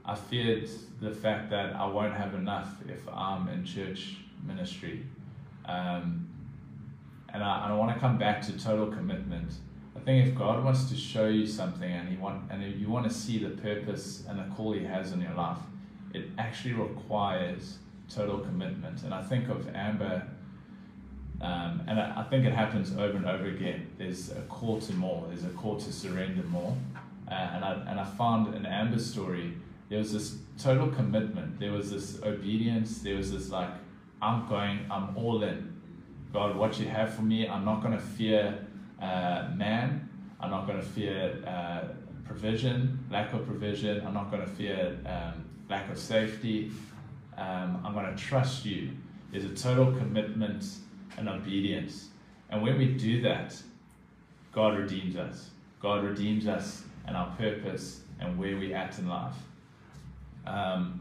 I 0.05 0.15
feared 0.15 0.69
the 1.01 1.11
fact 1.11 1.51
that 1.51 1.75
I 1.77 1.87
won't 1.87 2.15
have 2.15 2.35
enough 2.35 2.75
if 2.89 3.07
I'm 3.09 3.49
in 3.49 3.65
church 3.65 4.17
ministry. 4.45 5.05
Um, 5.67 6.29
and 7.33 7.43
I, 7.43 7.69
I 7.69 7.73
want 7.75 7.95
to 7.95 8.01
come 8.01 8.19
back 8.19 8.43
to 8.43 8.59
total 8.59 8.87
commitment 8.87 9.53
I 9.97 10.01
think 10.01 10.27
if 10.29 10.35
God 10.35 10.65
wants 10.65 10.89
to 10.91 10.97
show 10.97 11.29
you 11.29 11.47
something 11.47 11.91
and 11.91 12.09
he 12.09 12.17
want 12.17 12.51
and 12.51 12.63
if 12.63 12.79
you 12.79 12.89
want 12.89 13.07
to 13.07 13.15
see 13.15 13.39
the 13.39 13.51
purpose 13.51 14.25
and 14.29 14.39
the 14.39 14.55
call 14.55 14.73
he 14.73 14.85
has 14.85 15.13
in 15.13 15.21
your 15.21 15.35
life, 15.35 15.59
it 16.15 16.27
actually 16.39 16.75
requires 16.75 17.79
total 18.09 18.39
commitment. 18.39 19.03
And 19.03 19.15
I 19.15 19.23
think 19.23 19.49
of 19.49 19.69
Amber, 19.75 20.27
um, 21.41 21.83
and 21.87 22.01
I, 22.01 22.21
I, 22.21 22.23
think 22.25 22.45
it 22.45 22.53
happens 22.53 22.93
over 22.93 23.17
and 23.17 23.27
over 23.27 23.47
again. 23.47 23.89
There's 23.99 24.31
a 24.31 24.43
call 24.43 24.81
to 24.81 24.93
more. 24.95 25.25
There's 25.29 25.45
a 25.45 25.57
call 25.57 25.77
to 25.79 25.93
surrender 25.93 26.43
more. 26.45 26.77
Uh, 27.29 27.35
and 27.35 27.65
I 27.65 27.85
and 27.89 28.01
I 28.01 28.05
found 28.05 28.55
in 28.55 28.67
Amber's 28.67 29.11
story 29.11 29.55
there 29.89 29.99
was 29.99 30.13
this 30.13 30.39
total 30.59 30.89
commitment. 30.89 31.61
There 31.61 31.73
was 31.73 31.91
this 31.91 32.23
obedience. 32.23 33.01
There 33.01 33.17
was 33.17 33.31
this 33.31 33.51
like, 33.51 33.69
I'm 34.23 34.49
going. 34.49 34.87
I'm 34.91 35.17
all 35.17 35.43
in. 35.43 35.71
God, 36.33 36.57
what 36.57 36.81
you 36.81 36.89
have 36.89 37.15
for 37.15 37.21
me, 37.21 37.47
I'm 37.47 37.65
not 37.65 37.83
going 37.83 37.93
to 37.93 38.01
fear 38.01 38.67
uh, 39.03 39.49
man. 39.57 40.09
I'm 40.41 40.51
not 40.51 40.67
going 40.67 40.79
to 40.79 40.87
fear 40.87 41.43
uh, 41.47 41.89
provision, 42.25 43.05
lack 43.11 43.33
of 43.33 43.47
provision. 43.47 44.05
I'm 44.07 44.15
not 44.15 44.31
going 44.31 44.43
to 44.43 44.51
fear 44.51 44.97
um, 45.07 45.45
lack 45.69 45.91
of 45.91 45.99
safety. 45.99 46.71
Um, 47.37 47.83
I'm 47.85 47.93
going 47.93 48.07
to 48.07 48.17
trust 48.17 48.65
you. 48.65 48.91
There's 49.31 49.45
a 49.45 49.55
total 49.55 49.93
commitment 49.93 50.65
and 51.17 51.29
obedience. 51.29 52.09
And 52.51 52.63
when 52.63 52.79
we 52.79 52.95
do 52.95 53.23
that, 53.23 53.61
God 54.53 54.77
redeems 54.77 55.17
us. 55.17 55.51
God 55.81 56.05
redeems 56.05 56.47
us 56.47 56.85
and 57.07 57.17
our 57.17 57.35
purpose 57.37 58.03
and 58.21 58.39
where 58.39 58.57
we're 58.57 58.77
at 58.77 58.99
in 58.99 59.09
life. 59.09 59.35
Um, 60.47 61.01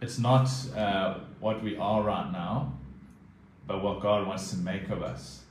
it's 0.00 0.18
not 0.18 0.48
uh, 0.76 1.20
what 1.40 1.62
we 1.62 1.76
are 1.76 2.02
right 2.02 2.30
now, 2.32 2.72
but 3.72 3.82
what 3.82 4.00
God 4.00 4.26
wants 4.26 4.50
to 4.50 4.58
make 4.58 4.90
of 4.90 5.02
us. 5.02 5.44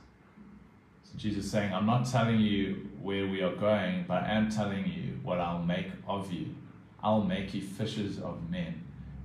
So 1.02 1.18
Jesus 1.18 1.46
is 1.46 1.50
saying, 1.50 1.74
I'm 1.74 1.86
not 1.86 2.06
telling 2.06 2.38
you 2.38 2.88
where 3.02 3.26
we 3.26 3.42
are 3.42 3.56
going, 3.56 4.04
but 4.06 4.22
I 4.22 4.34
am 4.34 4.48
telling 4.48 4.86
you 4.86 5.18
what 5.24 5.40
I'll 5.40 5.64
make 5.64 5.88
of 6.06 6.32
you. 6.32 6.54
I'll 7.02 7.24
make 7.24 7.52
you 7.52 7.62
fishers 7.62 8.20
of 8.20 8.48
men. 8.48 8.80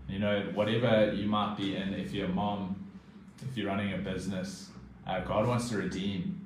You 0.09 0.17
know, 0.17 0.49
whatever 0.55 1.13
you 1.13 1.27
might 1.27 1.55
be 1.57 1.75
in, 1.75 1.93
if 1.93 2.11
you're 2.11 2.25
a 2.25 2.29
mom, 2.29 2.87
if 3.47 3.55
you're 3.55 3.67
running 3.67 3.93
a 3.93 3.99
business, 3.99 4.69
uh, 5.05 5.19
God 5.19 5.45
wants 5.45 5.69
to 5.69 5.77
redeem 5.77 6.43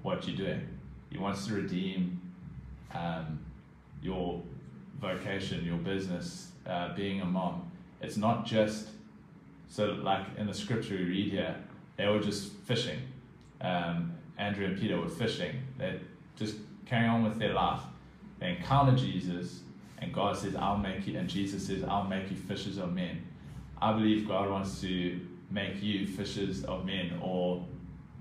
what 0.00 0.26
you're 0.26 0.38
doing. 0.38 0.66
He 1.10 1.18
wants 1.18 1.46
to 1.48 1.52
redeem 1.52 2.18
um, 2.94 3.40
your 4.02 4.40
vocation, 4.98 5.66
your 5.66 5.76
business, 5.76 6.52
uh, 6.66 6.94
being 6.94 7.20
a 7.20 7.26
mom. 7.26 7.70
It's 8.00 8.16
not 8.16 8.46
just 8.46 8.88
so 9.72 9.86
like 10.02 10.26
in 10.36 10.46
the 10.46 10.52
scripture 10.52 10.96
we 10.96 11.04
read 11.04 11.30
here, 11.30 11.56
they 11.96 12.06
were 12.06 12.20
just 12.20 12.52
fishing. 12.52 12.98
Um, 13.62 14.12
Andrew 14.36 14.66
and 14.66 14.78
Peter 14.78 15.00
were 15.00 15.08
fishing. 15.08 15.62
They 15.78 15.98
just 16.36 16.56
carrying 16.84 17.08
on 17.08 17.24
with 17.24 17.38
their 17.38 17.54
life. 17.54 17.80
They 18.38 18.50
encounter 18.50 18.94
Jesus, 18.94 19.60
and 19.96 20.12
God 20.12 20.36
says, 20.36 20.54
"I'll 20.56 20.76
make 20.76 21.06
you," 21.06 21.18
and 21.18 21.26
Jesus 21.26 21.66
says, 21.66 21.84
"I'll 21.84 22.04
make 22.04 22.30
you 22.30 22.36
fishers 22.36 22.76
of 22.76 22.92
men." 22.92 23.22
I 23.80 23.94
believe 23.94 24.28
God 24.28 24.50
wants 24.50 24.78
to 24.82 25.18
make 25.50 25.82
you 25.82 26.06
fishers 26.06 26.64
of 26.64 26.84
men 26.84 27.18
or 27.22 27.66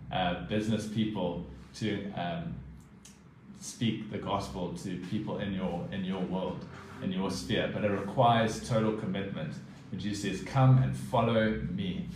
uh, 0.10 0.46
business 0.48 0.88
people 0.88 1.46
to 1.76 2.10
um, 2.14 2.56
speak 3.60 4.10
the 4.10 4.20
gospel 4.20 4.74
to 4.84 4.98
people 5.10 5.40
in 5.40 5.52
your 5.54 5.86
in 5.92 6.06
your 6.06 6.22
world, 6.22 6.64
in 7.04 7.12
your 7.12 7.30
sphere. 7.30 7.70
But 7.74 7.84
it 7.84 7.92
requires 7.92 8.66
total 8.70 8.94
commitment. 8.94 9.54
Jesus 9.98 10.40
says, 10.40 10.48
"Come 10.48 10.82
and 10.82 10.96
follow 10.96 11.62
me." 11.72 12.08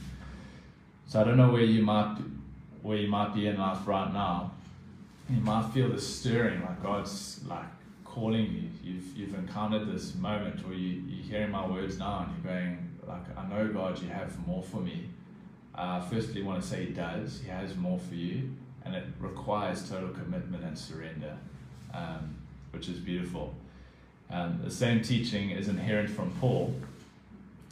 So 1.08 1.22
I 1.22 1.24
don't 1.24 1.38
know 1.38 1.52
where 1.52 1.64
you 1.64 1.84
might 1.84 2.18
where 2.82 2.98
you 2.98 3.08
might 3.08 3.34
be 3.34 3.48
in 3.48 3.58
life 3.58 3.88
right 3.88 4.14
now. 4.14 4.52
You 5.30 5.42
might 5.42 5.72
feel 5.74 5.90
the 5.90 6.00
stirring, 6.00 6.62
like 6.62 6.82
God's 6.84 7.42
like 7.48 7.66
calling 8.04 8.46
you. 8.54 8.70
You've 8.84 9.18
you've 9.18 9.36
encountered 9.36 9.92
this 9.92 10.16
moment 10.16 10.66
where 10.66 10.78
you 10.78 11.02
you're 11.08 11.26
hearing 11.26 11.52
my 11.52 11.68
words 11.68 11.98
now, 11.98 12.26
and 12.28 12.44
you're 12.44 12.54
going 12.54 12.90
like, 13.08 13.38
"I 13.38 13.48
know 13.48 13.68
God, 13.72 14.02
you 14.02 14.10
have 14.10 14.48
more 14.48 14.64
for 14.64 14.78
me." 14.78 15.10
Uh, 15.74 16.00
firstly, 16.02 16.42
I 16.42 16.46
want 16.46 16.62
to 16.62 16.68
say 16.68 16.86
He 16.86 16.94
does. 16.94 17.42
He 17.44 17.50
has 17.50 17.76
more 17.76 18.00
for 18.00 18.16
you, 18.16 18.52
and 18.86 18.96
it 18.96 19.04
requires 19.20 19.90
total 19.90 20.10
commitment 20.10 20.64
and 20.64 20.78
surrender, 20.78 21.38
um, 21.94 22.36
which 22.72 22.88
is 22.88 23.00
beautiful. 23.00 23.54
Um, 24.30 24.60
the 24.64 24.72
same 24.72 25.02
teaching 25.02 25.52
is 25.52 25.68
inherent 25.68 26.10
from 26.10 26.32
Paul. 26.40 26.74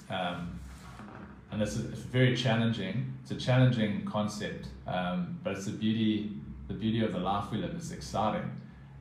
Um, 0.09 0.59
and 1.51 1.61
it's, 1.61 1.75
it's, 1.75 1.99
very 1.99 2.35
challenging. 2.35 3.13
It's 3.21 3.31
a 3.31 3.35
challenging 3.35 4.05
concept, 4.05 4.67
um, 4.87 5.39
but 5.43 5.53
it's 5.53 5.65
the 5.65 5.71
beauty, 5.71 6.31
the 6.67 6.73
beauty 6.73 7.03
of 7.03 7.13
the 7.13 7.19
life 7.19 7.51
we 7.51 7.59
live. 7.59 7.75
It's 7.75 7.91
exciting. 7.91 8.49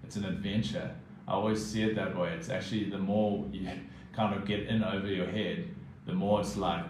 It's 0.05 0.17
an 0.17 0.25
adventure. 0.25 0.95
I 1.27 1.33
always 1.33 1.65
see 1.65 1.83
it 1.83 1.95
that 1.97 2.17
way. 2.17 2.33
It's 2.33 2.51
actually 2.51 2.91
the 2.91 2.99
more 2.99 3.47
you 3.51 3.69
kind 4.13 4.35
of 4.35 4.47
get 4.47 4.67
in 4.67 4.85
over 4.85 5.07
your 5.07 5.27
head, 5.27 5.69
the 6.07 6.13
more 6.13 6.41
it's 6.41 6.57
like, 6.57 6.85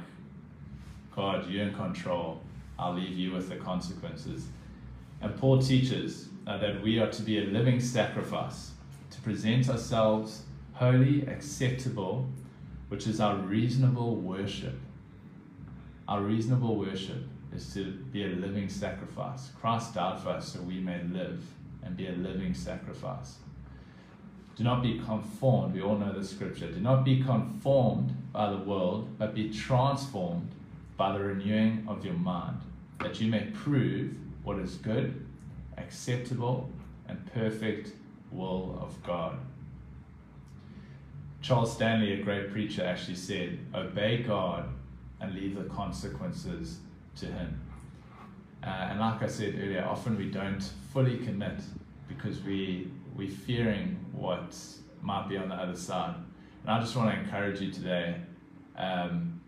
God, 1.15 1.49
you're 1.49 1.65
in 1.65 1.75
control. 1.75 2.41
I'll 2.79 2.95
leave 2.95 3.17
you 3.17 3.33
with 3.33 3.49
the 3.49 3.57
consequences. 3.57 4.47
And 5.21 5.37
Paul 5.37 5.63
teaches 5.63 6.29
uh, 6.47 6.59
that 6.59 6.83
we 6.83 6.99
are 6.99 7.11
to 7.11 7.23
be 7.23 7.39
a 7.39 7.47
living 7.47 7.79
sacrifice, 7.79 8.73
to 9.11 9.21
present 9.21 9.69
ourselves 9.69 10.43
holy, 10.73 11.25
acceptable, 11.27 12.27
which 12.93 13.07
is 13.07 13.21
our 13.21 13.37
reasonable 13.37 14.17
worship. 14.17 14.79
Our 16.07 16.21
reasonable 16.21 16.77
worship 16.77 17.25
is 17.57 17.73
to 17.73 17.91
be 17.91 18.23
a 18.25 18.29
living 18.29 18.69
sacrifice. 18.69 19.49
Christ 19.59 19.95
died 19.95 20.21
for 20.21 20.29
us 20.29 20.53
so 20.53 20.61
we 20.61 20.79
may 20.79 21.03
live 21.05 21.43
and 21.83 21.97
be 21.97 22.09
a 22.09 22.13
living 22.13 22.53
sacrifice. 22.53 23.37
Do 24.57 24.65
not 24.65 24.83
be 24.83 24.99
conformed, 24.99 25.73
we 25.73 25.81
all 25.81 25.97
know 25.97 26.13
the 26.13 26.23
scripture. 26.23 26.71
Do 26.71 26.81
not 26.81 27.03
be 27.03 27.23
conformed 27.23 28.15
by 28.31 28.51
the 28.51 28.59
world, 28.59 29.09
but 29.19 29.35
be 29.35 29.49
transformed 29.49 30.51
by 30.99 31.17
the 31.17 31.25
renewing 31.25 31.87
of 31.89 32.05
your 32.05 32.13
mind, 32.13 32.59
that 33.01 33.19
you 33.23 33.31
may 33.31 33.45
prove 33.55 34.13
what 34.43 34.59
is 34.59 34.75
good, 34.75 35.25
acceptable, 35.79 36.69
and 37.09 37.25
perfect 37.33 37.93
will 38.31 38.79
of 38.83 39.03
God. 39.03 39.39
Charles 41.43 41.73
Stanley, 41.73 42.21
a 42.21 42.23
great 42.23 42.53
preacher, 42.53 42.85
actually 42.85 43.17
said, 43.17 43.59
Obey 43.75 44.23
God 44.23 44.69
and 45.21 45.35
leave 45.35 45.57
the 45.57 45.65
consequences 45.65 46.79
to 47.17 47.27
Him. 47.27 47.61
Uh, 48.63 48.69
and 48.69 49.01
like 49.01 49.23
I 49.23 49.27
said 49.27 49.57
earlier, 49.61 49.85
often 49.85 50.17
we 50.17 50.31
don't 50.31 50.63
fully 50.93 51.19
commit 51.19 51.61
because 52.07 52.41
we, 52.43 52.93
we're 53.17 53.29
fearing 53.29 53.99
what 54.13 54.57
might 55.03 55.29
be 55.29 55.37
on 55.37 55.49
the 55.49 55.57
other 55.57 55.77
side. 55.77 56.15
And 56.63 56.71
I 56.71 56.79
just 56.79 56.95
want 56.95 57.13
to 57.13 57.21
encourage 57.21 57.61
you 57.61 57.73
today. 57.73 58.17
Um, 58.77 59.41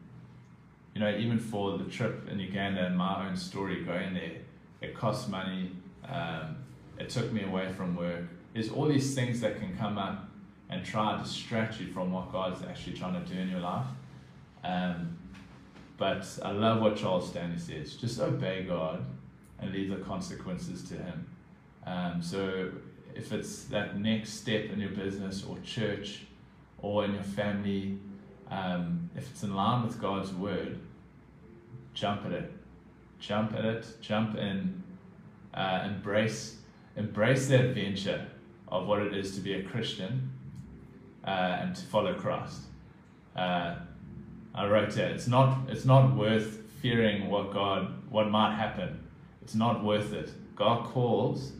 you 0.95 1.01
know, 1.01 1.17
even 1.17 1.39
for 1.39 1.79
the 1.79 1.85
trip 1.85 2.29
in 2.29 2.41
Uganda 2.41 2.87
and 2.87 2.97
my 2.97 3.29
own 3.29 3.37
story 3.37 3.85
going 3.85 4.15
there, 4.15 4.33
it 4.81 4.97
costs 4.97 5.29
money. 5.29 5.71
Um, 6.09 6.57
it 6.99 7.09
took 7.09 7.33
me 7.33 7.45
away 7.45 7.73
from 7.73 7.95
work. 7.95 8.25
There's 8.53 8.69
all 8.69 8.87
these 8.87 9.15
things 9.15 9.41
that 9.41 9.61
can 9.61 9.77
come 9.77 9.97
up 9.97 10.29
and 10.75 10.85
try 10.85 11.17
to 11.17 11.23
distract 11.23 11.81
you 11.81 11.87
from 11.87 12.11
what 12.11 12.33
God's 12.33 12.63
actually 12.65 12.95
trying 12.95 13.15
to 13.15 13.33
do 13.33 13.39
in 13.39 13.49
your 13.49 13.61
life. 13.61 13.87
Um, 14.65 15.17
but 15.97 16.27
I 16.43 16.51
love 16.51 16.81
what 16.81 16.97
Charles 16.97 17.29
Stanley 17.29 17.59
says 17.59 17.95
just 17.95 18.21
obey 18.21 18.65
God 18.65 19.05
and 19.61 19.73
leave 19.73 19.91
the 19.91 20.05
consequences 20.05 20.83
to 20.89 20.95
Him. 20.95 21.27
Um, 21.87 22.21
so 22.21 22.73
if 23.15 23.33
it's 23.33 23.65
that 23.67 24.01
next 24.01 24.31
step 24.35 24.65
in 24.71 24.81
your 24.81 24.91
business 24.91 25.45
or 25.45 25.57
church 25.61 26.23
or 26.79 27.05
in 27.05 27.15
your 27.15 27.23
family, 27.23 27.99
um, 28.51 29.09
if 29.17 29.31
it's 29.31 29.45
in 29.45 29.55
line 29.55 29.87
with 29.87 30.01
God's 30.01 30.33
word, 30.33 30.81
jump 31.95 32.27
at 32.27 32.33
it. 32.33 32.53
Jump 33.21 33.55
at 33.55 33.65
it, 33.65 33.87
jump 34.03 34.37
in, 34.37 34.83
uh, 35.55 35.85
embrace, 35.87 36.57
embrace 36.97 37.47
the 37.47 37.69
adventure 37.69 38.27
of 38.69 38.89
what 38.89 39.01
it 39.01 39.15
is 39.15 39.37
to 39.37 39.41
be 39.41 39.55
a 39.55 39.63
Christian 39.63 40.34
uh, 41.27 41.59
and 41.61 41.75
to 41.75 41.83
follow 41.83 42.15
Christ. 42.15 42.63
Uh, 43.35 43.77
I 44.55 44.67
wrote 44.67 44.97
it. 44.97 45.11
It's 45.13 45.27
not. 45.27 45.69
It's 45.69 45.85
not 45.85 46.15
worth 46.15 46.63
fearing 46.81 47.29
what 47.29 47.53
God, 47.53 47.93
what 48.11 48.31
might 48.31 48.57
happen. 48.57 49.01
It's 49.43 49.55
not 49.55 49.83
worth 49.83 50.13
it. 50.13 50.31
God 50.55 50.85
calls. 50.85 51.53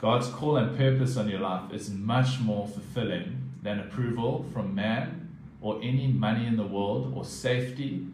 God's 0.00 0.28
call 0.28 0.56
and 0.56 0.76
purpose 0.76 1.16
on 1.16 1.28
your 1.28 1.40
life 1.40 1.72
is 1.72 1.90
much 1.90 2.40
more 2.40 2.66
fulfilling 2.66 3.50
than 3.62 3.78
approval 3.78 4.44
from 4.52 4.74
man 4.74 5.28
or 5.60 5.80
any 5.82 6.08
money 6.08 6.46
in 6.46 6.56
the 6.56 6.66
world 6.66 7.12
or 7.16 7.24
safety. 7.24 8.06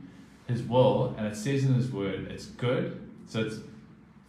His 0.46 0.62
will, 0.62 1.14
and 1.18 1.26
it 1.26 1.36
says 1.36 1.64
in 1.64 1.74
His 1.74 1.90
word, 1.90 2.28
it's 2.30 2.46
good. 2.46 2.98
So 3.26 3.40
it's 3.40 3.58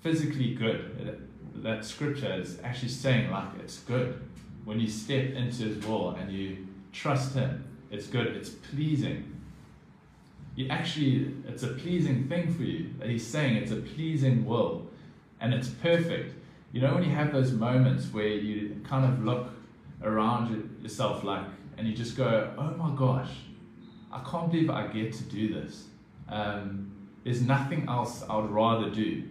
physically 0.01 0.53
good. 0.53 1.25
That 1.55 1.85
scripture 1.85 2.33
is 2.33 2.59
actually 2.63 2.89
saying 2.89 3.31
like 3.31 3.47
it's 3.61 3.79
good 3.79 4.28
when 4.65 4.79
you 4.79 4.87
step 4.87 5.31
into 5.31 5.63
His 5.63 5.85
will 5.85 6.11
and 6.11 6.31
you 6.31 6.67
trust 6.91 7.35
Him, 7.35 7.65
it's 7.91 8.07
good, 8.07 8.27
it's 8.27 8.49
pleasing. 8.49 9.35
You 10.55 10.67
actually, 10.69 11.33
it's 11.47 11.63
a 11.63 11.69
pleasing 11.69 12.27
thing 12.27 12.53
for 12.53 12.63
you. 12.63 12.89
that 12.99 13.09
He's 13.09 13.25
saying 13.25 13.55
it's 13.57 13.71
a 13.71 13.77
pleasing 13.77 14.45
will 14.45 14.87
and 15.39 15.53
it's 15.53 15.69
perfect. 15.69 16.35
You 16.71 16.81
know, 16.81 16.93
when 16.93 17.03
you 17.03 17.11
have 17.11 17.31
those 17.31 17.51
moments 17.51 18.13
where 18.13 18.27
you 18.27 18.81
kind 18.83 19.05
of 19.05 19.23
look 19.23 19.51
around 20.03 20.79
yourself 20.81 21.23
like, 21.23 21.45
and 21.77 21.87
you 21.87 21.95
just 21.95 22.17
go, 22.17 22.53
oh 22.57 22.71
my 22.71 22.93
gosh, 22.95 23.31
I 24.11 24.21
can't 24.29 24.51
believe 24.51 24.69
I 24.69 24.87
get 24.87 25.13
to 25.13 25.23
do 25.23 25.53
this. 25.53 25.85
Um, 26.27 26.91
there's 27.23 27.41
nothing 27.41 27.87
else 27.87 28.23
I 28.29 28.35
would 28.35 28.51
rather 28.51 28.89
do. 28.89 29.23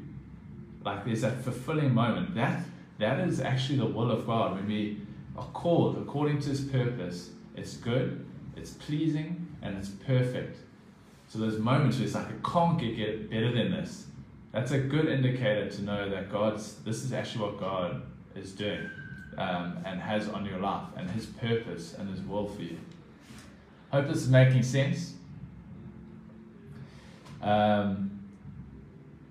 Like 0.84 1.04
there's 1.04 1.20
that 1.22 1.42
fulfilling 1.42 1.92
moment. 1.92 2.34
That 2.34 2.62
that 2.98 3.20
is 3.20 3.40
actually 3.40 3.78
the 3.78 3.86
will 3.86 4.10
of 4.10 4.26
God 4.26 4.56
when 4.56 4.66
we 4.66 5.00
are 5.38 5.46
called 5.52 5.98
according 5.98 6.40
to 6.40 6.48
his 6.50 6.60
purpose. 6.62 7.30
It's 7.56 7.76
good, 7.76 8.26
it's 8.56 8.72
pleasing, 8.72 9.46
and 9.62 9.76
it's 9.76 9.88
perfect. 9.88 10.58
So 11.28 11.38
those 11.38 11.58
moments 11.58 11.98
where 11.98 12.06
it's 12.06 12.14
like, 12.14 12.30
it 12.30 12.42
can't 12.42 12.78
get, 12.78 12.96
get 12.96 13.30
better 13.30 13.52
than 13.52 13.70
this. 13.70 14.06
That's 14.52 14.72
a 14.72 14.78
good 14.78 15.06
indicator 15.06 15.68
to 15.68 15.82
know 15.82 16.08
that 16.08 16.32
God's, 16.32 16.76
this 16.76 17.04
is 17.04 17.12
actually 17.12 17.44
what 17.44 17.60
God 17.60 18.02
is 18.34 18.52
doing 18.52 18.88
um, 19.36 19.78
and 19.84 20.00
has 20.00 20.28
on 20.28 20.44
your 20.46 20.58
life 20.58 20.86
and 20.96 21.10
his 21.10 21.26
purpose 21.26 21.94
and 21.94 22.08
his 22.08 22.22
will 22.22 22.48
for 22.48 22.62
you. 22.62 22.78
Hope 23.92 24.08
this 24.08 24.18
is 24.18 24.28
making 24.28 24.62
sense. 24.62 25.14
Um, 27.42 28.18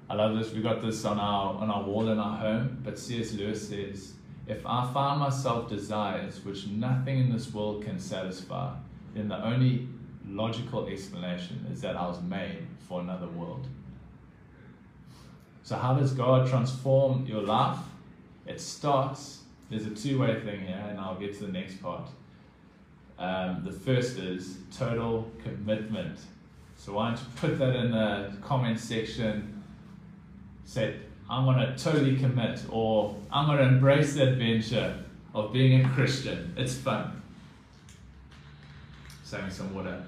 I 0.09 0.15
love 0.15 0.37
this. 0.37 0.53
We 0.53 0.61
got 0.61 0.81
this 0.81 1.03
on 1.03 1.19
our 1.19 1.55
on 1.55 1.69
our 1.69 1.83
wall 1.83 2.09
in 2.09 2.17
our 2.17 2.37
home. 2.37 2.79
But 2.83 2.97
C.S. 2.97 3.33
Lewis 3.33 3.67
says, 3.67 4.13
"If 4.47 4.65
I 4.65 4.91
find 4.93 5.19
myself 5.19 5.69
desires 5.69 6.43
which 6.45 6.67
nothing 6.67 7.19
in 7.19 7.31
this 7.31 7.53
world 7.53 7.83
can 7.83 7.99
satisfy, 7.99 8.73
then 9.13 9.27
the 9.27 9.43
only 9.43 9.87
logical 10.25 10.87
explanation 10.87 11.65
is 11.71 11.81
that 11.81 11.95
I 11.95 12.07
was 12.07 12.21
made 12.21 12.67
for 12.87 13.01
another 13.01 13.27
world." 13.27 13.67
So 15.63 15.75
how 15.75 15.95
does 15.95 16.13
God 16.13 16.47
transform 16.47 17.25
your 17.25 17.41
life? 17.41 17.77
It 18.45 18.61
starts. 18.61 19.43
There's 19.69 19.85
a 19.85 19.89
two-way 19.89 20.39
thing 20.39 20.61
here, 20.61 20.85
and 20.89 20.97
I'll 20.97 21.19
get 21.19 21.37
to 21.39 21.45
the 21.45 21.51
next 21.51 21.81
part. 21.81 22.09
Um, 23.19 23.63
the 23.65 23.71
first 23.71 24.17
is 24.17 24.59
total 24.71 25.29
commitment. 25.43 26.19
So 26.77 26.93
why 26.93 27.09
don't 27.09 27.19
you 27.19 27.25
put 27.35 27.59
that 27.59 27.75
in 27.75 27.91
the 27.91 28.31
comment 28.41 28.79
section? 28.79 29.61
Say, 30.63 30.95
I'm 31.29 31.43
going 31.43 31.57
to 31.57 31.77
totally 31.77 32.15
commit, 32.15 32.61
or 32.69 33.15
I'm 33.31 33.47
going 33.47 33.57
to 33.57 33.65
embrace 33.65 34.13
the 34.13 34.29
adventure 34.29 35.03
of 35.33 35.51
being 35.51 35.85
a 35.85 35.89
Christian. 35.89 36.53
It's 36.55 36.75
fun. 36.75 37.21
Saving 39.23 39.51
some 39.51 39.73
water. 39.75 40.03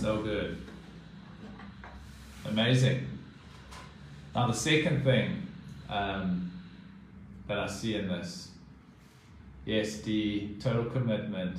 So 0.00 0.22
good. 0.22 0.58
Amazing. 2.46 3.06
Now, 4.34 4.48
the 4.48 4.52
second 4.52 5.04
thing 5.04 5.46
um, 5.88 6.52
that 7.46 7.58
I 7.60 7.68
see 7.68 7.94
in 7.94 8.08
this, 8.08 8.48
yes, 9.64 9.98
the 9.98 10.48
total 10.60 10.86
commitment 10.86 11.58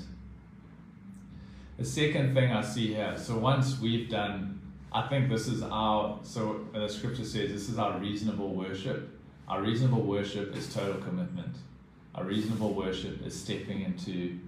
the 1.77 1.85
second 1.85 2.33
thing 2.33 2.51
I 2.51 2.61
see 2.61 2.93
here, 2.93 3.17
so 3.17 3.37
once 3.37 3.79
we've 3.79 4.09
done, 4.09 4.61
I 4.93 5.07
think 5.07 5.29
this 5.29 5.47
is 5.47 5.61
our, 5.61 6.19
so 6.23 6.65
the 6.73 6.87
scripture 6.87 7.25
says 7.25 7.51
this 7.51 7.69
is 7.69 7.77
our 7.77 7.99
reasonable 7.99 8.53
worship. 8.53 9.09
Our 9.47 9.61
reasonable 9.61 10.03
worship 10.03 10.55
is 10.55 10.73
total 10.73 11.01
commitment. 11.01 11.55
Our 12.15 12.23
reasonable 12.23 12.73
worship 12.73 13.25
is 13.25 13.37
stepping 13.37 13.81
into 13.81 14.39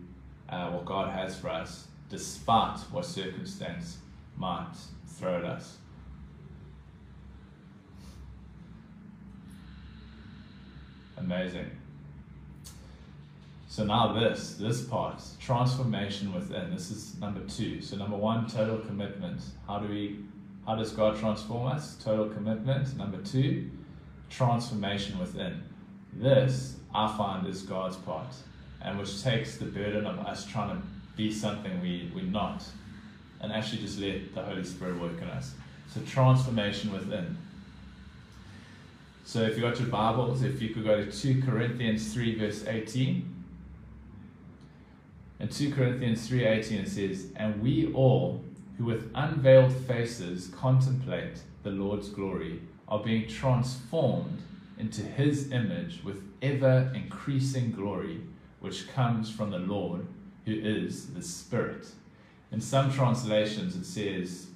uh, 0.47 0.71
what 0.71 0.85
God 0.85 1.13
has 1.13 1.37
for 1.37 1.49
us, 1.49 1.87
despite 2.09 2.79
what 2.91 3.05
circumstance 3.05 3.97
might 4.37 4.71
throw 5.05 5.35
at 5.35 5.43
us. 5.43 5.77
Amazing. 11.17 11.69
So 13.77 13.83
now 13.83 14.11
this, 14.11 14.55
this 14.55 14.81
part, 14.81 15.21
transformation 15.39 16.33
within. 16.33 16.73
This 16.73 16.89
is 16.89 17.15
number 17.19 17.41
two. 17.41 17.79
So 17.79 17.95
number 17.95 18.17
one, 18.17 18.47
total 18.47 18.79
commitment. 18.79 19.39
How 19.67 19.77
do 19.77 19.87
we 19.87 20.17
how 20.65 20.77
does 20.77 20.93
God 20.93 21.19
transform 21.19 21.67
us? 21.67 21.95
Total 22.03 22.27
commitment. 22.27 22.97
Number 22.97 23.19
two, 23.19 23.69
transformation 24.31 25.19
within. 25.19 25.61
This 26.11 26.77
I 26.91 27.15
find 27.15 27.45
is 27.45 27.61
God's 27.61 27.97
part. 27.97 28.33
And 28.81 28.97
which 28.97 29.21
takes 29.21 29.57
the 29.57 29.65
burden 29.65 30.07
of 30.07 30.17
us 30.25 30.43
trying 30.43 30.75
to 30.75 30.81
be 31.15 31.31
something 31.31 31.79
we, 31.79 32.11
we're 32.15 32.23
not. 32.23 32.63
And 33.41 33.53
actually 33.53 33.83
just 33.83 33.99
let 33.99 34.33
the 34.33 34.41
Holy 34.41 34.63
Spirit 34.63 34.99
work 34.99 35.21
in 35.21 35.27
us. 35.27 35.53
So 35.93 36.01
transformation 36.01 36.91
within. 36.91 37.37
So 39.23 39.43
if 39.43 39.55
you 39.55 39.61
got 39.61 39.79
your 39.79 39.89
Bibles, 39.89 40.41
if 40.41 40.63
you 40.63 40.69
could 40.69 40.83
go 40.83 41.05
to 41.05 41.11
2 41.11 41.43
Corinthians 41.43 42.11
3 42.11 42.39
verse 42.39 42.65
18. 42.65 43.35
In 45.39 45.50
2 45.50 45.71
Corinthians 45.71 46.28
3:18 46.28 46.80
it 46.80 46.89
says, 46.89 47.32
"And 47.36 47.62
we 47.62 47.91
all 47.93 48.43
who 48.78 48.86
with 48.86 49.12
unveiled 49.13 49.71
faces 49.71 50.47
contemplate 50.47 51.43
the 51.63 51.69
Lord's 51.69 52.10
glory 52.10 52.62
are 52.88 53.04
being 53.04 53.28
transformed 53.28 54.41
into 54.78 55.02
his 55.02 55.52
image 55.52 56.04
with 56.04 56.23
ever 56.41 56.91
increasing 56.95 57.71
glory 57.71 58.21
which 58.60 58.88
comes 58.89 59.30
from 59.30 59.52
the 59.52 59.60
Lord 59.60 60.08
who 60.45 60.54
is 60.54 61.13
the 61.13 61.21
Spirit." 61.21 61.91
In 62.52 62.62
some 62.62 62.91
translations 62.91 63.76
it 63.76 63.86
says, 63.86 64.47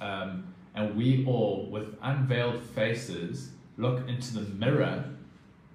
um, 0.00 0.44
and 0.74 0.96
we 0.96 1.24
all 1.24 1.66
with 1.70 1.96
unveiled 2.02 2.60
faces 2.60 3.52
look 3.78 4.06
into 4.06 4.34
the 4.34 4.54
mirror, 4.54 5.04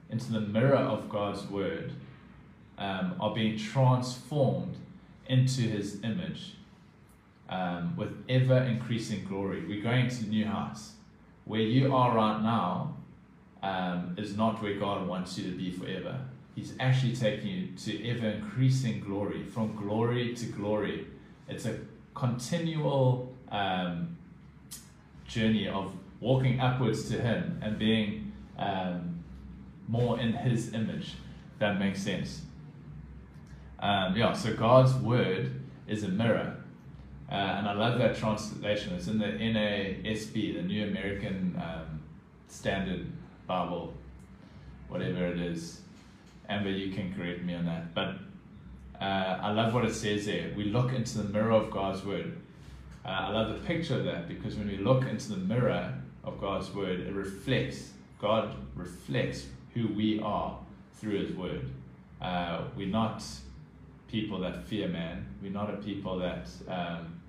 into 0.10 0.32
the 0.32 0.42
mirror 0.42 0.76
of 0.76 1.10
God's 1.10 1.50
word 1.50 1.94
um, 2.78 3.16
are 3.20 3.34
being 3.34 3.58
transformed 3.58 4.78
into 5.28 5.62
his 5.62 6.04
image 6.04 6.54
um, 7.50 7.96
with 7.96 8.12
ever 8.30 8.58
increasing 8.60 9.26
glory. 9.26 9.66
We're 9.66 9.84
going 9.84 10.10
to 10.10 10.28
new 10.28 10.46
house. 10.46 10.94
Where 11.46 11.62
you 11.62 11.96
are 11.96 12.16
right 12.16 12.42
now 12.42 12.98
um, 13.64 14.16
is 14.18 14.36
not 14.36 14.62
where 14.62 14.78
God 14.78 15.08
wants 15.08 15.38
you 15.38 15.50
to 15.50 15.58
be 15.58 15.72
forever. 15.72 16.20
He's 16.56 16.74
actually 16.80 17.16
taking 17.16 17.48
you 17.48 17.68
to 17.86 18.10
ever 18.10 18.28
increasing 18.28 19.00
glory, 19.00 19.44
from 19.44 19.76
glory 19.76 20.34
to 20.36 20.46
glory. 20.48 21.08
It's 21.48 21.66
a 21.66 21.80
continual 22.16 23.34
um, 23.52 24.18
journey 25.28 25.68
of 25.68 25.94
walking 26.20 26.60
upwards 26.60 27.08
to 27.10 27.22
Him 27.22 27.60
and 27.62 27.78
being 27.78 28.32
um, 28.58 29.24
more 29.88 30.20
in 30.20 30.34
His 30.34 30.74
image. 30.74 31.14
That 31.60 31.80
makes 31.80 32.02
sense. 32.02 32.42
Um, 33.80 34.16
yeah, 34.16 34.34
so 34.34 34.54
God's 34.54 34.94
word 34.96 35.52
is 35.88 36.04
a 36.04 36.08
mirror. 36.08 36.56
Uh, 37.32 37.36
and 37.36 37.68
I 37.68 37.74
love 37.74 38.00
that 38.00 38.16
translation. 38.16 38.94
It's 38.96 39.08
in 39.08 39.20
the 39.20 39.26
NASB, 39.26 40.56
the 40.56 40.62
New 40.62 40.88
American 40.88 41.62
um, 41.62 42.02
Standard 42.48 43.06
Bible, 43.46 43.94
whatever 44.88 45.28
it 45.28 45.40
is. 45.40 45.82
Amber, 46.50 46.70
you 46.70 46.94
can 46.94 47.14
correct 47.14 47.44
me 47.44 47.54
on 47.54 47.66
that. 47.66 47.94
But 47.94 48.16
uh, 49.02 49.40
I 49.42 49.52
love 49.52 49.74
what 49.74 49.86
it 49.86 49.94
says 49.94 50.26
there. 50.26 50.52
We 50.56 50.66
look 50.66 50.94
into 50.94 51.18
the 51.18 51.26
mirror 51.26 51.52
of 51.52 51.70
God's 51.70 52.04
word. 52.06 52.38
Uh, 53.06 53.10
I 53.10 53.30
love 53.30 53.50
the 53.50 53.68
picture 53.68 53.96
of 53.98 54.06
that 54.06 54.28
because 54.28 54.56
when 54.56 54.68
we 54.68 54.78
look 54.78 55.04
into 55.04 55.30
the 55.30 55.38
mirror 55.38 55.94
of 56.24 56.40
God's 56.40 56.74
word, 56.74 57.02
it 57.02 57.14
reflects, 57.14 57.92
God 58.20 58.56
reflects 58.76 59.48
who 59.74 59.88
we 59.90 60.20
are 60.22 60.58
through 60.96 61.26
his 61.26 61.36
word. 61.36 61.70
Uh, 62.22 62.64
we're 62.76 62.88
not 62.88 63.24
people 64.08 64.40
that 64.40 64.64
fear 64.66 64.88
man. 64.88 65.26
We're 65.42 65.52
not 65.52 65.74
a 65.74 65.78
people 65.78 66.20
that 66.20 66.48
um, 66.68 67.20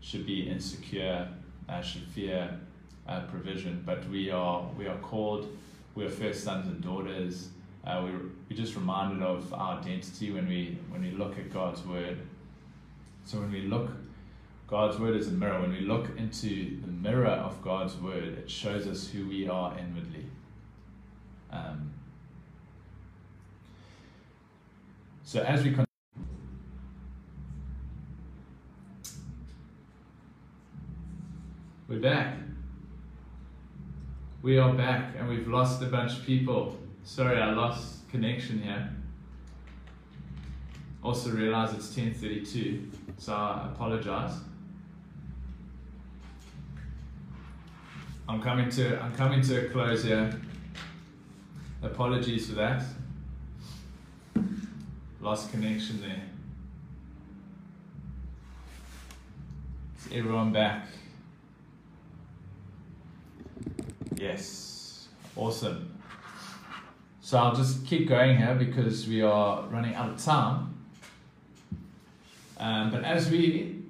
should 0.00 0.26
be 0.26 0.48
insecure, 0.48 1.28
uh, 1.68 1.80
should 1.80 2.02
fear 2.08 2.58
uh, 3.06 3.20
provision, 3.22 3.82
but 3.84 4.08
we 4.08 4.30
are 4.30 4.68
we 4.76 4.86
are 4.86 4.98
called. 4.98 5.56
We 5.94 6.04
are 6.04 6.10
first 6.10 6.44
sons 6.44 6.66
and 6.66 6.80
daughters. 6.80 7.48
Uh, 7.84 8.02
we 8.04 8.12
we 8.48 8.56
just 8.56 8.74
reminded 8.74 9.22
of 9.22 9.52
our 9.52 9.78
identity 9.78 10.30
when 10.30 10.48
we 10.48 10.78
when 10.88 11.02
we 11.02 11.10
look 11.10 11.38
at 11.38 11.52
God's 11.52 11.84
word. 11.84 12.18
So 13.24 13.38
when 13.38 13.52
we 13.52 13.62
look, 13.62 13.90
God's 14.66 14.98
word 14.98 15.16
is 15.16 15.28
a 15.28 15.32
mirror. 15.32 15.60
When 15.60 15.72
we 15.72 15.80
look 15.80 16.10
into 16.16 16.80
the 16.80 16.90
mirror 16.90 17.26
of 17.26 17.62
God's 17.62 17.96
word, 17.96 18.38
it 18.38 18.50
shows 18.50 18.86
us 18.86 19.08
who 19.08 19.28
we 19.28 19.48
are 19.48 19.76
inwardly. 19.78 20.26
Um, 21.50 21.92
So 25.32 25.40
as 25.40 25.64
we 25.64 25.74
we're 31.88 32.00
back. 32.00 32.36
We 34.42 34.58
are 34.58 34.74
back 34.74 35.14
and 35.16 35.26
we've 35.30 35.48
lost 35.48 35.80
a 35.80 35.86
bunch 35.86 36.18
of 36.18 36.26
people. 36.26 36.76
Sorry, 37.04 37.40
I 37.40 37.50
lost 37.52 38.06
connection 38.10 38.60
here. 38.60 38.90
Also 41.02 41.30
realize 41.30 41.72
it's 41.72 41.96
10.32, 41.96 42.90
so 43.16 43.32
I 43.32 43.70
apologize. 43.72 44.34
I'm 48.28 48.42
coming 48.42 48.68
to 48.68 49.02
I'm 49.02 49.14
coming 49.14 49.40
to 49.40 49.66
a 49.66 49.70
close 49.70 50.04
here. 50.04 50.38
Apologies 51.82 52.50
for 52.50 52.56
that. 52.56 52.84
Lost 55.22 55.52
connection 55.52 56.00
there. 56.00 56.20
Is 59.96 60.18
everyone 60.18 60.52
back? 60.52 60.88
Yes. 64.16 65.06
Awesome. 65.36 65.96
So 67.20 67.38
I'll 67.38 67.54
just 67.54 67.86
keep 67.86 68.08
going 68.08 68.36
here 68.36 68.56
because 68.56 69.06
we 69.06 69.22
are 69.22 69.62
running 69.68 69.94
out 69.94 70.10
of 70.10 70.20
time. 70.20 70.74
Um, 72.58 72.90
but 72.90 73.04
as 73.04 73.30
we 73.30 73.80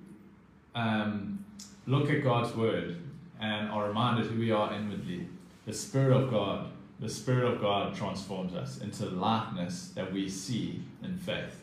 um, 0.74 1.42
look 1.86 2.10
at 2.10 2.22
God's 2.22 2.54
word 2.54 2.98
and 3.40 3.70
are 3.70 3.88
reminded 3.88 4.26
who 4.26 4.38
we 4.38 4.50
are 4.50 4.74
inwardly, 4.74 5.26
the 5.64 5.72
Spirit 5.72 6.14
of 6.14 6.30
God 6.30 6.71
the 7.00 7.08
Spirit 7.08 7.52
of 7.52 7.60
God 7.60 7.94
transforms 7.94 8.54
us 8.54 8.78
into 8.78 9.06
likeness 9.06 9.88
that 9.94 10.12
we 10.12 10.28
see 10.28 10.82
in 11.02 11.16
faith. 11.16 11.60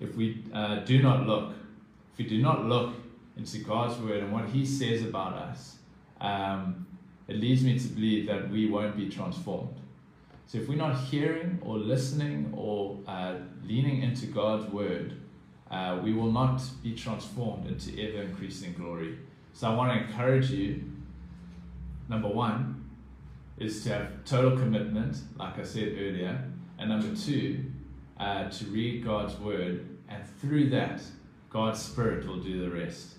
If 0.00 0.14
we 0.16 0.44
uh, 0.52 0.76
do 0.80 1.02
not 1.02 1.26
look 1.26 1.54
if 2.12 2.18
we 2.18 2.24
do 2.24 2.40
not 2.40 2.64
look 2.64 2.94
into 3.36 3.58
God's 3.58 3.98
word 4.00 4.22
and 4.22 4.32
what 4.32 4.48
He 4.48 4.64
says 4.64 5.02
about 5.02 5.34
us, 5.34 5.76
um, 6.20 6.86
it 7.28 7.36
leads 7.36 7.62
me 7.62 7.78
to 7.78 7.88
believe 7.88 8.26
that 8.26 8.48
we 8.48 8.70
won't 8.70 8.96
be 8.96 9.10
transformed. 9.10 9.76
So 10.46 10.58
if 10.58 10.68
we're 10.68 10.76
not 10.76 10.96
hearing 10.96 11.58
or 11.62 11.76
listening 11.76 12.54
or 12.56 12.98
uh, 13.06 13.34
leaning 13.64 14.02
into 14.02 14.26
God's 14.26 14.70
word, 14.72 15.20
uh, 15.70 15.98
we 16.02 16.14
will 16.14 16.30
not 16.30 16.62
be 16.82 16.94
transformed 16.94 17.66
into 17.66 18.00
ever 18.00 18.22
increasing 18.22 18.72
glory. 18.72 19.18
So 19.52 19.70
I 19.70 19.74
want 19.74 19.92
to 19.92 20.06
encourage 20.06 20.50
you. 20.50 20.84
Number 22.08 22.28
one 22.28 22.75
is 23.58 23.82
to 23.84 23.90
have 23.90 24.24
total 24.24 24.56
commitment, 24.56 25.16
like 25.36 25.58
I 25.58 25.62
said 25.62 25.94
earlier, 25.98 26.42
and 26.78 26.90
number 26.90 27.14
two, 27.16 27.64
uh, 28.18 28.48
to 28.48 28.64
read 28.66 29.04
God's 29.04 29.38
word, 29.38 29.86
and 30.08 30.22
through 30.40 30.70
that, 30.70 31.02
God's 31.50 31.80
Spirit 31.80 32.26
will 32.26 32.40
do 32.40 32.68
the 32.68 32.70
rest. 32.70 33.14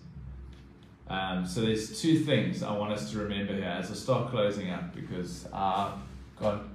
Um, 1.10 1.46
so 1.46 1.62
there's 1.62 2.02
two 2.02 2.20
things 2.20 2.64
I 2.64 2.72
want 2.76 2.92
us 2.92 3.12
to 3.12 3.18
remember 3.20 3.54
here 3.54 3.64
as 3.64 3.90
I 3.90 3.94
start 3.94 4.30
closing 4.30 4.70
up 4.70 4.94
because 4.94 5.48
uh, 5.54 5.94
God, 6.40 6.70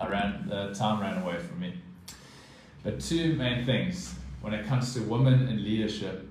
I 0.00 0.08
ran, 0.08 0.48
the 0.48 0.74
time 0.74 1.00
ran 1.00 1.22
away 1.22 1.38
from 1.38 1.60
me. 1.60 1.74
But 2.82 3.00
two 3.00 3.34
main 3.34 3.64
things 3.64 4.14
when 4.40 4.52
it 4.52 4.66
comes 4.66 4.94
to 4.94 5.00
women 5.02 5.48
in 5.48 5.62
leadership, 5.62 6.28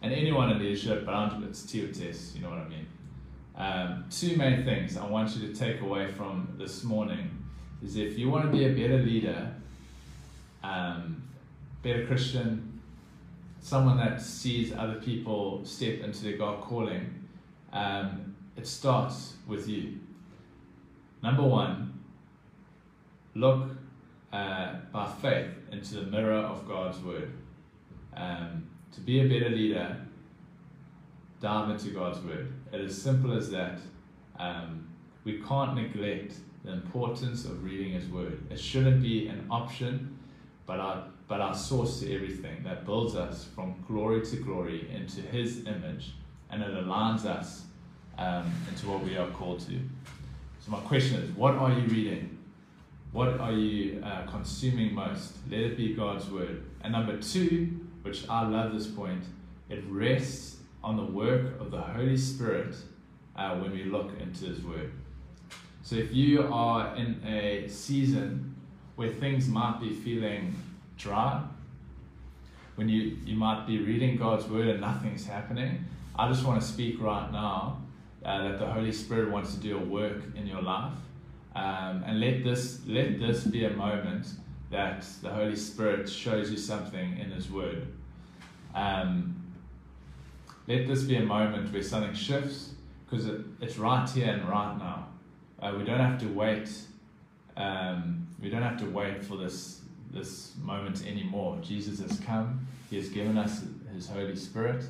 and 0.00 0.12
anyone 0.12 0.50
in 0.50 0.58
leadership, 0.58 1.06
but 1.06 1.32
it's 1.42 1.62
Tiotes, 1.62 2.34
you 2.34 2.42
know 2.42 2.50
what 2.50 2.58
I 2.58 2.68
mean. 2.68 2.86
Um, 3.56 4.06
two 4.10 4.36
main 4.36 4.64
things 4.64 4.96
I 4.96 5.06
want 5.06 5.36
you 5.36 5.46
to 5.48 5.54
take 5.54 5.80
away 5.82 6.10
from 6.10 6.54
this 6.58 6.84
morning 6.84 7.30
is 7.82 7.96
if 7.96 8.18
you 8.18 8.30
want 8.30 8.44
to 8.44 8.50
be 8.50 8.64
a 8.64 8.70
better 8.70 9.02
leader, 9.02 9.54
um, 10.62 11.22
better 11.82 12.06
Christian, 12.06 12.80
someone 13.60 13.96
that 13.98 14.20
sees 14.20 14.72
other 14.72 14.94
people 14.94 15.64
step 15.64 16.00
into 16.00 16.24
their 16.24 16.36
God 16.36 16.60
calling, 16.60 17.26
um, 17.72 18.34
it 18.56 18.66
starts 18.66 19.34
with 19.46 19.68
you. 19.68 19.98
Number 21.22 21.42
one, 21.42 22.00
look 23.34 23.70
uh, 24.32 24.76
by 24.92 25.10
faith 25.20 25.50
into 25.70 25.96
the 25.96 26.02
mirror 26.02 26.34
of 26.34 26.66
God's 26.66 26.98
word. 26.98 27.32
Um, 28.14 28.68
to 28.92 29.00
be 29.00 29.20
a 29.20 29.24
better 29.24 29.50
leader, 29.50 29.96
dive 31.42 31.70
into 31.70 31.90
God's 31.90 32.20
word. 32.20 32.52
It 32.72 32.80
is 32.80 33.02
simple 33.02 33.36
as 33.36 33.50
that. 33.50 33.80
Um, 34.38 34.88
we 35.24 35.40
can't 35.40 35.74
neglect 35.74 36.34
the 36.64 36.72
importance 36.72 37.44
of 37.44 37.64
reading 37.64 37.92
His 37.92 38.08
word. 38.08 38.40
It 38.48 38.58
shouldn't 38.58 39.02
be 39.02 39.26
an 39.26 39.46
option, 39.50 40.16
but 40.64 40.78
our 40.78 41.04
but 41.28 41.40
our 41.40 41.54
source 41.54 42.00
to 42.00 42.14
everything 42.14 42.62
that 42.62 42.84
builds 42.84 43.14
us 43.16 43.46
from 43.54 43.74
glory 43.88 44.20
to 44.26 44.36
glory 44.36 44.88
into 44.94 45.20
His 45.20 45.66
image, 45.66 46.12
and 46.50 46.62
it 46.62 46.72
aligns 46.74 47.24
us 47.24 47.64
um, 48.18 48.52
into 48.68 48.88
what 48.88 49.02
we 49.02 49.16
are 49.16 49.28
called 49.30 49.60
to. 49.60 49.80
So 50.60 50.70
my 50.70 50.80
question 50.80 51.20
is, 51.20 51.30
what 51.30 51.54
are 51.54 51.72
you 51.72 51.86
reading? 51.88 52.38
What 53.10 53.40
are 53.40 53.52
you 53.52 54.02
uh, 54.04 54.26
consuming 54.26 54.94
most? 54.94 55.34
Let 55.50 55.60
it 55.60 55.76
be 55.76 55.94
God's 55.94 56.30
word. 56.30 56.62
And 56.82 56.92
number 56.92 57.16
two, 57.16 57.80
which 58.02 58.28
I 58.28 58.46
love 58.46 58.72
this 58.72 58.86
point, 58.86 59.24
it 59.68 59.82
rests 59.88 60.56
on 60.82 60.96
the 60.96 61.04
work 61.04 61.60
of 61.60 61.70
the 61.70 61.80
Holy 61.80 62.16
Spirit 62.16 62.74
uh, 63.36 63.56
when 63.56 63.72
we 63.72 63.84
look 63.84 64.10
into 64.20 64.46
His 64.46 64.62
word. 64.62 64.92
So 65.82 65.96
if 65.96 66.12
you 66.12 66.48
are 66.52 66.94
in 66.96 67.22
a 67.26 67.68
season 67.68 68.54
where 68.96 69.10
things 69.10 69.48
might 69.48 69.80
be 69.80 69.92
feeling 69.92 70.54
dry, 70.96 71.42
when 72.76 72.88
you, 72.88 73.18
you 73.24 73.36
might 73.36 73.66
be 73.66 73.78
reading 73.78 74.16
God's 74.16 74.46
word 74.46 74.68
and 74.68 74.80
nothing's 74.80 75.26
happening, 75.26 75.84
I 76.16 76.28
just 76.28 76.44
want 76.44 76.60
to 76.60 76.66
speak 76.66 77.00
right 77.00 77.30
now 77.32 77.82
uh, 78.24 78.48
that 78.48 78.58
the 78.58 78.66
Holy 78.66 78.92
Spirit 78.92 79.30
wants 79.30 79.54
to 79.54 79.60
do 79.60 79.76
a 79.76 79.80
work 79.80 80.22
in 80.36 80.46
your 80.46 80.62
life. 80.62 80.92
Um, 81.54 82.02
and 82.06 82.20
let 82.20 82.44
this 82.44 82.80
let 82.86 83.18
this 83.18 83.44
be 83.44 83.66
a 83.66 83.70
moment 83.70 84.26
that 84.70 85.04
the 85.20 85.28
Holy 85.28 85.56
Spirit 85.56 86.08
shows 86.08 86.50
you 86.50 86.56
something 86.56 87.18
in 87.18 87.30
His 87.30 87.50
Word. 87.50 87.86
Um, 88.74 89.41
let 90.66 90.86
this 90.86 91.02
be 91.02 91.16
a 91.16 91.22
moment 91.22 91.72
where 91.72 91.82
something 91.82 92.14
shifts 92.14 92.70
because 93.04 93.26
it, 93.26 93.40
it's 93.60 93.78
right 93.78 94.08
here 94.08 94.32
and 94.32 94.48
right 94.48 94.76
now. 94.78 95.06
Uh, 95.60 95.74
we 95.76 95.84
don't 95.84 96.00
have 96.00 96.18
to 96.20 96.26
wait. 96.26 96.68
Um, 97.56 98.26
we 98.40 98.48
don't 98.48 98.62
have 98.62 98.78
to 98.78 98.86
wait 98.86 99.24
for 99.24 99.36
this 99.36 99.80
this 100.10 100.52
moment 100.60 101.06
anymore. 101.06 101.58
Jesus 101.62 102.00
has 102.00 102.20
come. 102.20 102.66
He 102.90 102.96
has 102.96 103.08
given 103.08 103.38
us 103.38 103.64
His 103.94 104.08
Holy 104.08 104.36
Spirit, 104.36 104.84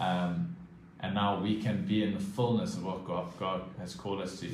um, 0.00 0.56
and 1.00 1.14
now 1.14 1.40
we 1.40 1.62
can 1.62 1.84
be 1.86 2.02
in 2.02 2.14
the 2.14 2.20
fullness 2.20 2.74
of 2.76 2.84
what 2.84 3.04
God, 3.06 3.26
God 3.38 3.62
has 3.78 3.94
called 3.94 4.20
us 4.20 4.40
to. 4.40 4.48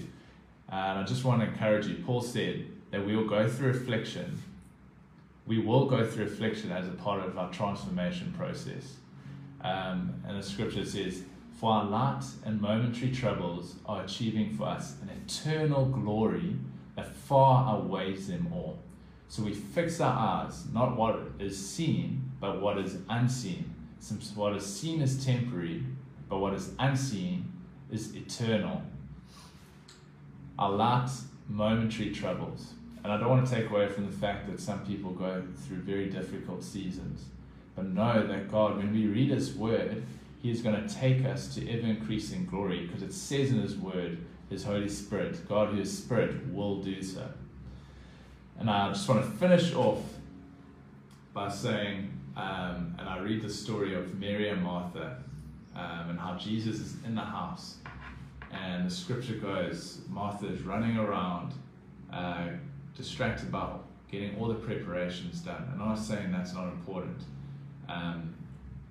And 0.68 0.98
I 0.98 1.02
just 1.04 1.24
want 1.24 1.40
to 1.40 1.48
encourage 1.48 1.86
you. 1.86 2.02
Paul 2.04 2.20
said 2.20 2.66
that 2.90 3.04
we 3.04 3.16
will 3.16 3.28
go 3.28 3.48
through 3.48 3.70
affliction. 3.70 4.40
We 5.46 5.58
will 5.58 5.86
go 5.86 6.06
through 6.06 6.26
affliction 6.26 6.70
as 6.70 6.86
a 6.86 6.92
part 6.92 7.24
of 7.24 7.36
our 7.38 7.50
transformation 7.50 8.34
process. 8.36 8.96
Um, 9.62 10.14
and 10.26 10.38
the 10.38 10.42
scripture 10.42 10.84
says, 10.84 11.22
For 11.58 11.72
our 11.72 11.84
light 11.84 12.24
and 12.44 12.60
momentary 12.60 13.12
troubles 13.12 13.76
are 13.86 14.02
achieving 14.02 14.56
for 14.56 14.64
us 14.64 14.96
an 15.02 15.10
eternal 15.10 15.86
glory 15.86 16.56
that 16.96 17.14
far 17.14 17.74
outweighs 17.74 18.28
them 18.28 18.50
all. 18.52 18.78
So 19.28 19.42
we 19.42 19.54
fix 19.54 20.00
our 20.00 20.44
eyes, 20.44 20.64
not 20.72 20.96
what 20.96 21.20
is 21.38 21.56
seen, 21.56 22.30
but 22.40 22.60
what 22.60 22.78
is 22.78 22.98
unseen. 23.08 23.74
Since 24.00 24.34
what 24.34 24.56
is 24.56 24.64
seen 24.66 25.02
is 25.02 25.24
temporary, 25.24 25.84
but 26.28 26.38
what 26.38 26.54
is 26.54 26.72
unseen 26.78 27.52
is 27.90 28.14
eternal 28.14 28.82
our 30.60 30.70
light, 30.70 31.08
momentary 31.48 32.10
troubles. 32.10 32.74
And 33.02 33.10
I 33.10 33.16
don't 33.16 33.30
want 33.30 33.48
to 33.48 33.52
take 33.52 33.70
away 33.70 33.88
from 33.88 34.04
the 34.04 34.12
fact 34.12 34.46
that 34.50 34.60
some 34.60 34.84
people 34.84 35.10
go 35.12 35.42
through 35.66 35.78
very 35.78 36.10
difficult 36.10 36.62
seasons. 36.62 37.24
But 37.80 37.94
know 37.94 38.26
that 38.26 38.50
God, 38.50 38.76
when 38.76 38.92
we 38.92 39.06
read 39.06 39.30
His 39.30 39.54
Word, 39.54 40.02
He 40.42 40.50
is 40.50 40.60
going 40.60 40.86
to 40.86 40.94
take 40.94 41.24
us 41.24 41.54
to 41.54 41.66
ever 41.70 41.86
increasing 41.86 42.44
glory 42.44 42.86
because 42.86 43.02
it 43.02 43.14
says 43.14 43.52
in 43.52 43.60
His 43.62 43.74
Word, 43.74 44.18
His 44.50 44.64
Holy 44.64 44.90
Spirit, 44.90 45.48
God 45.48 45.70
who 45.70 45.80
is 45.80 45.96
Spirit, 45.96 46.52
will 46.52 46.82
do 46.82 47.02
so. 47.02 47.26
And 48.58 48.68
I 48.68 48.88
just 48.88 49.08
want 49.08 49.24
to 49.24 49.30
finish 49.38 49.72
off 49.74 50.02
by 51.32 51.48
saying, 51.48 52.12
um, 52.36 52.94
and 52.98 53.08
I 53.08 53.18
read 53.20 53.40
the 53.40 53.48
story 53.48 53.94
of 53.94 54.18
Mary 54.18 54.50
and 54.50 54.62
Martha 54.62 55.22
um, 55.74 56.10
and 56.10 56.20
how 56.20 56.36
Jesus 56.36 56.80
is 56.80 56.96
in 57.06 57.14
the 57.14 57.22
house 57.22 57.76
and 58.52 58.86
the 58.86 58.94
scripture 58.94 59.36
goes, 59.36 60.00
Martha 60.10 60.48
is 60.48 60.60
running 60.62 60.98
around, 60.98 61.54
uh, 62.12 62.48
distracted 62.94 63.48
about 63.48 63.86
getting 64.10 64.36
all 64.38 64.48
the 64.48 64.54
preparations 64.54 65.40
done. 65.40 65.66
And 65.72 65.80
I'm 65.80 65.88
not 65.88 65.98
saying 65.98 66.30
that's 66.30 66.52
not 66.52 66.64
important. 66.64 67.22
Um, 67.90 68.34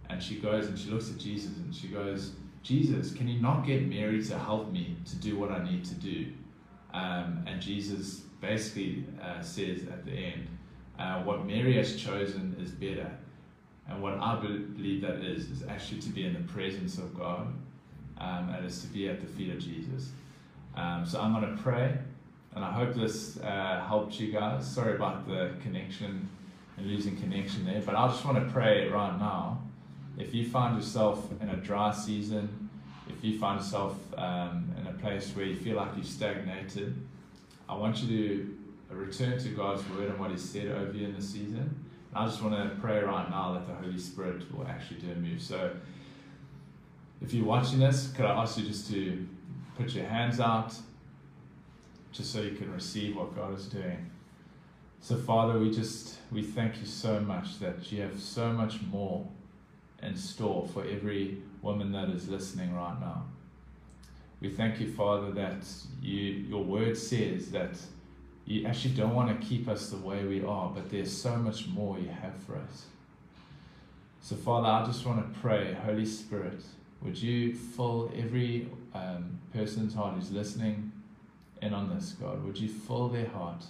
and 0.09 0.21
she 0.21 0.35
goes 0.35 0.67
and 0.67 0.77
she 0.77 0.89
looks 0.89 1.09
at 1.09 1.17
Jesus 1.17 1.55
and 1.57 1.73
she 1.73 1.87
goes, 1.87 2.31
Jesus, 2.63 3.13
can 3.13 3.27
you 3.27 3.39
not 3.39 3.65
get 3.65 3.87
Mary 3.87 4.23
to 4.25 4.37
help 4.37 4.71
me 4.71 4.97
to 5.05 5.15
do 5.15 5.37
what 5.37 5.51
I 5.51 5.63
need 5.63 5.85
to 5.85 5.95
do? 5.95 6.27
Um, 6.93 7.43
and 7.47 7.61
Jesus 7.61 8.21
basically 8.41 9.05
uh, 9.21 9.41
says 9.41 9.83
at 9.83 10.05
the 10.05 10.11
end, 10.11 10.47
uh, 10.97 11.21
what 11.23 11.45
Mary 11.45 11.75
has 11.75 11.95
chosen 11.95 12.55
is 12.61 12.71
better. 12.71 13.09
And 13.87 14.01
what 14.01 14.15
I 14.15 14.35
believe 14.35 15.01
that 15.01 15.23
is, 15.23 15.49
is 15.49 15.63
actually 15.67 16.01
to 16.01 16.09
be 16.09 16.25
in 16.25 16.33
the 16.33 16.51
presence 16.51 16.97
of 16.97 17.17
God 17.17 17.47
um, 18.17 18.49
and 18.49 18.65
is 18.65 18.81
to 18.81 18.87
be 18.87 19.09
at 19.09 19.21
the 19.21 19.27
feet 19.27 19.51
of 19.53 19.59
Jesus. 19.59 20.11
Um, 20.75 21.05
so 21.05 21.19
I'm 21.19 21.33
going 21.33 21.55
to 21.55 21.61
pray, 21.61 21.97
and 22.55 22.63
I 22.63 22.71
hope 22.71 22.93
this 22.93 23.39
uh, 23.39 23.83
helped 23.87 24.19
you 24.19 24.31
guys. 24.31 24.67
Sorry 24.67 24.95
about 24.95 25.27
the 25.27 25.53
connection 25.61 26.29
and 26.79 26.87
losing 26.89 27.17
connection 27.17 27.65
there, 27.65 27.81
but 27.81 27.95
I 27.95 28.07
just 28.07 28.25
want 28.25 28.43
to 28.43 28.51
pray 28.51 28.87
right 28.87 29.17
now. 29.19 29.61
If 30.17 30.33
you 30.33 30.49
find 30.49 30.75
yourself 30.75 31.29
in 31.41 31.49
a 31.49 31.55
dry 31.57 31.91
season, 31.91 32.69
if 33.07 33.23
you 33.23 33.37
find 33.37 33.59
yourself 33.59 33.97
um, 34.17 34.73
in 34.79 34.87
a 34.87 34.93
place 34.93 35.31
where 35.35 35.45
you 35.45 35.55
feel 35.55 35.75
like 35.75 35.89
you've 35.95 36.05
stagnated, 36.05 36.95
I 37.67 37.75
want 37.75 38.01
you 38.01 38.07
to 38.07 38.57
return 38.95 39.37
to 39.39 39.49
God's 39.49 39.87
word 39.89 40.09
and 40.09 40.19
what 40.19 40.31
He 40.31 40.37
said 40.37 40.67
over 40.67 40.91
you 40.93 41.05
in 41.05 41.15
the 41.15 41.21
season. 41.21 41.85
And 42.09 42.15
I 42.15 42.25
just 42.25 42.41
want 42.41 42.55
to 42.55 42.75
pray 42.81 43.01
right 43.01 43.29
now 43.29 43.53
that 43.53 43.67
the 43.67 43.73
Holy 43.73 43.99
Spirit 43.99 44.51
will 44.53 44.67
actually 44.67 45.01
do 45.01 45.11
a 45.11 45.15
move. 45.15 45.41
So 45.41 45.71
if 47.21 47.33
you're 47.33 47.45
watching 47.45 47.79
this, 47.79 48.11
could 48.15 48.25
I 48.25 48.41
ask 48.41 48.57
you 48.57 48.65
just 48.65 48.89
to 48.91 49.27
put 49.77 49.93
your 49.93 50.05
hands 50.05 50.39
out 50.39 50.73
just 52.11 52.33
so 52.33 52.41
you 52.41 52.55
can 52.55 52.73
receive 52.73 53.15
what 53.15 53.35
God 53.35 53.57
is 53.57 53.67
doing? 53.67 54.09
So, 55.01 55.15
Father, 55.15 55.59
we 55.59 55.71
just 55.71 56.17
we 56.31 56.41
thank 56.41 56.79
you 56.79 56.85
so 56.85 57.19
much 57.19 57.59
that 57.59 57.91
you 57.91 58.01
have 58.01 58.19
so 58.19 58.51
much 58.51 58.81
more 58.81 59.25
in 60.03 60.15
store 60.15 60.67
for 60.73 60.85
every 60.85 61.37
woman 61.61 61.91
that 61.93 62.09
is 62.09 62.27
listening 62.27 62.73
right 62.75 62.99
now. 62.99 63.25
We 64.41 64.49
thank 64.49 64.79
you, 64.79 64.91
Father, 64.91 65.31
that 65.31 65.63
you 66.01 66.21
your 66.21 66.63
word 66.63 66.97
says 66.97 67.51
that 67.51 67.77
you 68.45 68.65
actually 68.65 68.95
don't 68.95 69.15
want 69.15 69.39
to 69.39 69.47
keep 69.47 69.67
us 69.67 69.89
the 69.89 69.97
way 69.97 70.25
we 70.25 70.43
are, 70.43 70.69
but 70.69 70.89
there's 70.89 71.15
so 71.15 71.35
much 71.37 71.67
more 71.67 71.97
you 71.97 72.09
have 72.09 72.35
for 72.45 72.55
us. 72.57 72.85
So, 74.21 74.35
Father, 74.35 74.67
I 74.67 74.85
just 74.85 75.05
want 75.05 75.33
to 75.33 75.39
pray, 75.39 75.73
Holy 75.85 76.05
Spirit, 76.05 76.61
would 77.01 77.17
you 77.17 77.55
fill 77.55 78.11
every 78.15 78.69
um, 78.93 79.39
person's 79.53 79.93
heart 79.93 80.15
who's 80.15 80.31
listening 80.31 80.91
in 81.61 81.73
on 81.73 81.89
this, 81.89 82.15
God? 82.19 82.43
Would 82.43 82.57
you 82.57 82.67
fill 82.67 83.07
their 83.07 83.27
heart 83.27 83.63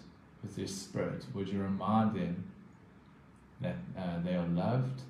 with 0.43 0.57
your 0.57 0.67
Spirit? 0.67 1.25
Would 1.33 1.49
you 1.49 1.61
remind 1.61 2.15
them 2.15 2.43
that 3.61 3.75
uh, 3.97 4.19
they 4.23 4.35
are 4.35 4.47
loved, 4.47 5.01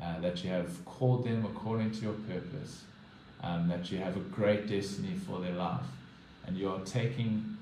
uh, 0.00 0.20
that 0.20 0.44
you 0.44 0.50
have 0.50 0.84
called 0.84 1.24
them 1.24 1.44
according 1.44 1.92
to 1.92 2.02
your 2.02 2.12
purpose, 2.12 2.82
um, 3.42 3.68
that 3.68 3.90
you 3.90 3.98
have 3.98 4.16
a 4.16 4.20
great 4.20 4.68
destiny 4.68 5.14
for 5.26 5.40
their 5.40 5.54
life, 5.54 5.80
and 6.46 6.56
you 6.56 6.68
are 6.68 6.80
taking 6.80 7.56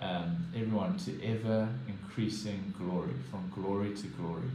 um, 0.00 0.46
everyone 0.54 0.96
to 0.98 1.24
ever 1.24 1.68
increasing 1.88 2.72
glory, 2.78 3.14
from 3.30 3.50
glory 3.54 3.94
to 3.94 4.06
glory. 4.08 4.50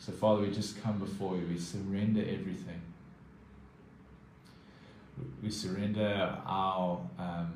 So, 0.00 0.12
Father, 0.12 0.42
we 0.42 0.50
just 0.50 0.80
come 0.82 0.98
before 0.98 1.36
you. 1.36 1.46
We 1.48 1.58
surrender 1.58 2.20
everything. 2.20 2.80
We 5.42 5.50
surrender 5.50 6.38
our 6.46 7.00
um, 7.18 7.52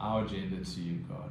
our 0.00 0.24
agenda 0.24 0.64
to 0.64 0.80
you, 0.80 0.98
God. 1.08 1.30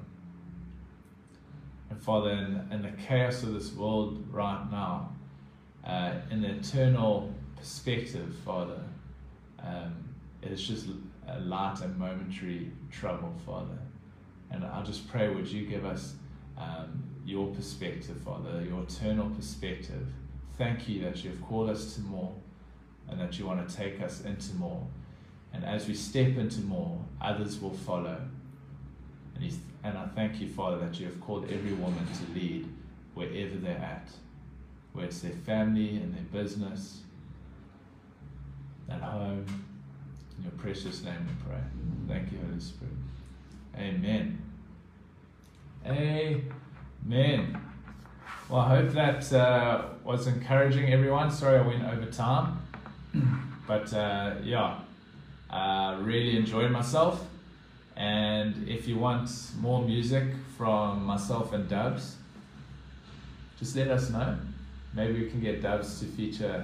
And 1.90 2.02
Father, 2.02 2.32
in, 2.32 2.68
in 2.72 2.82
the 2.82 2.92
chaos 3.08 3.44
of 3.44 3.54
this 3.54 3.74
world 3.74 4.26
right 4.32 4.66
now, 4.72 5.14
uh, 5.86 6.14
in 6.32 6.42
the 6.42 6.50
eternal 6.50 7.34
perspective, 7.56 8.36
Father, 8.44 8.82
um, 9.64 9.96
it 10.42 10.52
is 10.52 10.68
just 10.68 10.88
a 11.28 11.40
light 11.40 11.80
and 11.82 11.98
momentary 11.98 12.72
trouble, 12.92 13.34
Father. 13.46 13.78
And 14.52 14.64
I 14.64 14.82
just 14.84 15.10
pray, 15.10 15.30
would 15.30 15.48
you 15.48 15.66
give 15.66 15.86
us 15.86 16.16
um, 16.58 17.04
your 17.26 17.48
perspective, 17.48 18.18
Father, 18.24 18.64
your 18.68 18.84
eternal 18.84 19.30
perspective. 19.30 20.08
Thank 20.58 20.88
you 20.88 21.02
that 21.02 21.24
you've 21.24 21.42
called 21.42 21.70
us 21.70 21.96
to 21.96 22.02
more 22.02 22.34
and 23.10 23.20
that 23.20 23.38
you 23.38 23.46
want 23.46 23.68
to 23.68 23.76
take 23.76 24.02
us 24.02 24.22
into 24.22 24.56
more. 24.56 24.86
And 25.54 25.64
as 25.64 25.88
we 25.88 25.94
step 25.94 26.38
into 26.38 26.62
more, 26.62 27.00
others 27.22 27.62
will 27.62 27.74
follow. 27.74 28.22
And, 29.40 29.60
and 29.84 29.98
I 29.98 30.06
thank 30.08 30.40
you, 30.40 30.48
Father, 30.48 30.78
that 30.80 31.00
you 31.00 31.06
have 31.06 31.20
called 31.22 31.46
every 31.50 31.74
woman 31.74 32.06
to 32.06 32.34
lead 32.40 32.68
wherever 33.14 33.56
they're 33.56 33.78
at, 33.78 34.10
whether 34.94 35.08
it's 35.08 35.22
their 35.22 35.32
family 35.32 35.98
and 35.98 36.14
their 36.14 36.42
business, 36.44 37.02
at 38.90 39.02
home. 39.02 39.46
In 40.38 40.44
your 40.44 40.52
precious 40.54 41.04
name 41.04 41.28
we 41.28 41.50
pray. 41.50 41.62
Thank 42.08 42.32
you, 42.32 42.40
Holy 42.46 42.60
Spirit. 42.60 42.94
Amen. 43.76 44.42
Amen. 45.86 47.62
Well, 48.50 48.62
I 48.62 48.70
hope 48.70 48.92
that 48.94 49.34
uh, 49.34 49.86
was 50.04 50.28
encouraging 50.28 50.94
everyone. 50.94 51.32
Sorry 51.32 51.60
I 51.60 51.62
went 51.62 51.84
over 51.84 52.06
time. 52.06 52.62
but 53.68 53.92
uh, 53.94 54.36
yeah, 54.44 54.80
uh, 55.50 55.98
really 56.02 56.38
enjoyed 56.38 56.72
myself. 56.72 57.26
And 57.98 58.70
if 58.70 58.88
you 58.88 59.00
want 59.00 59.30
more 59.60 59.84
music 59.84 60.26
from 60.56 61.04
myself 61.04 61.52
and 61.52 61.68
Dubs, 61.68 62.16
just 63.58 63.76
let 63.76 63.88
us 63.88 64.12
know. 64.12 64.38
Maybe 64.94 65.24
we 65.24 65.30
can 65.32 65.42
get 65.42 65.64
Dubs 65.64 66.00
to 66.00 66.06
feature 66.06 66.64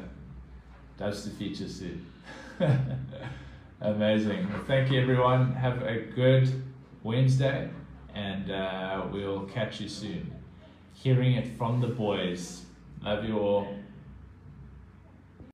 Dubs 0.97 1.23
to 1.23 1.31
feature 1.31 1.67
soon. 1.67 2.05
Amazing. 3.81 4.47
Well, 4.47 4.63
thank 4.67 4.91
you 4.91 5.01
everyone. 5.01 5.53
Have 5.53 5.81
a 5.81 6.01
good 6.15 6.63
Wednesday 7.01 7.69
and 8.13 8.51
uh, 8.51 9.07
we'll 9.11 9.45
catch 9.45 9.81
you 9.81 9.89
soon. 9.89 10.31
Hearing 10.93 11.33
it 11.33 11.57
from 11.57 11.81
the 11.81 11.87
boys. 11.87 12.63
Love 13.01 13.25
you 13.25 13.39
all. 13.39 13.67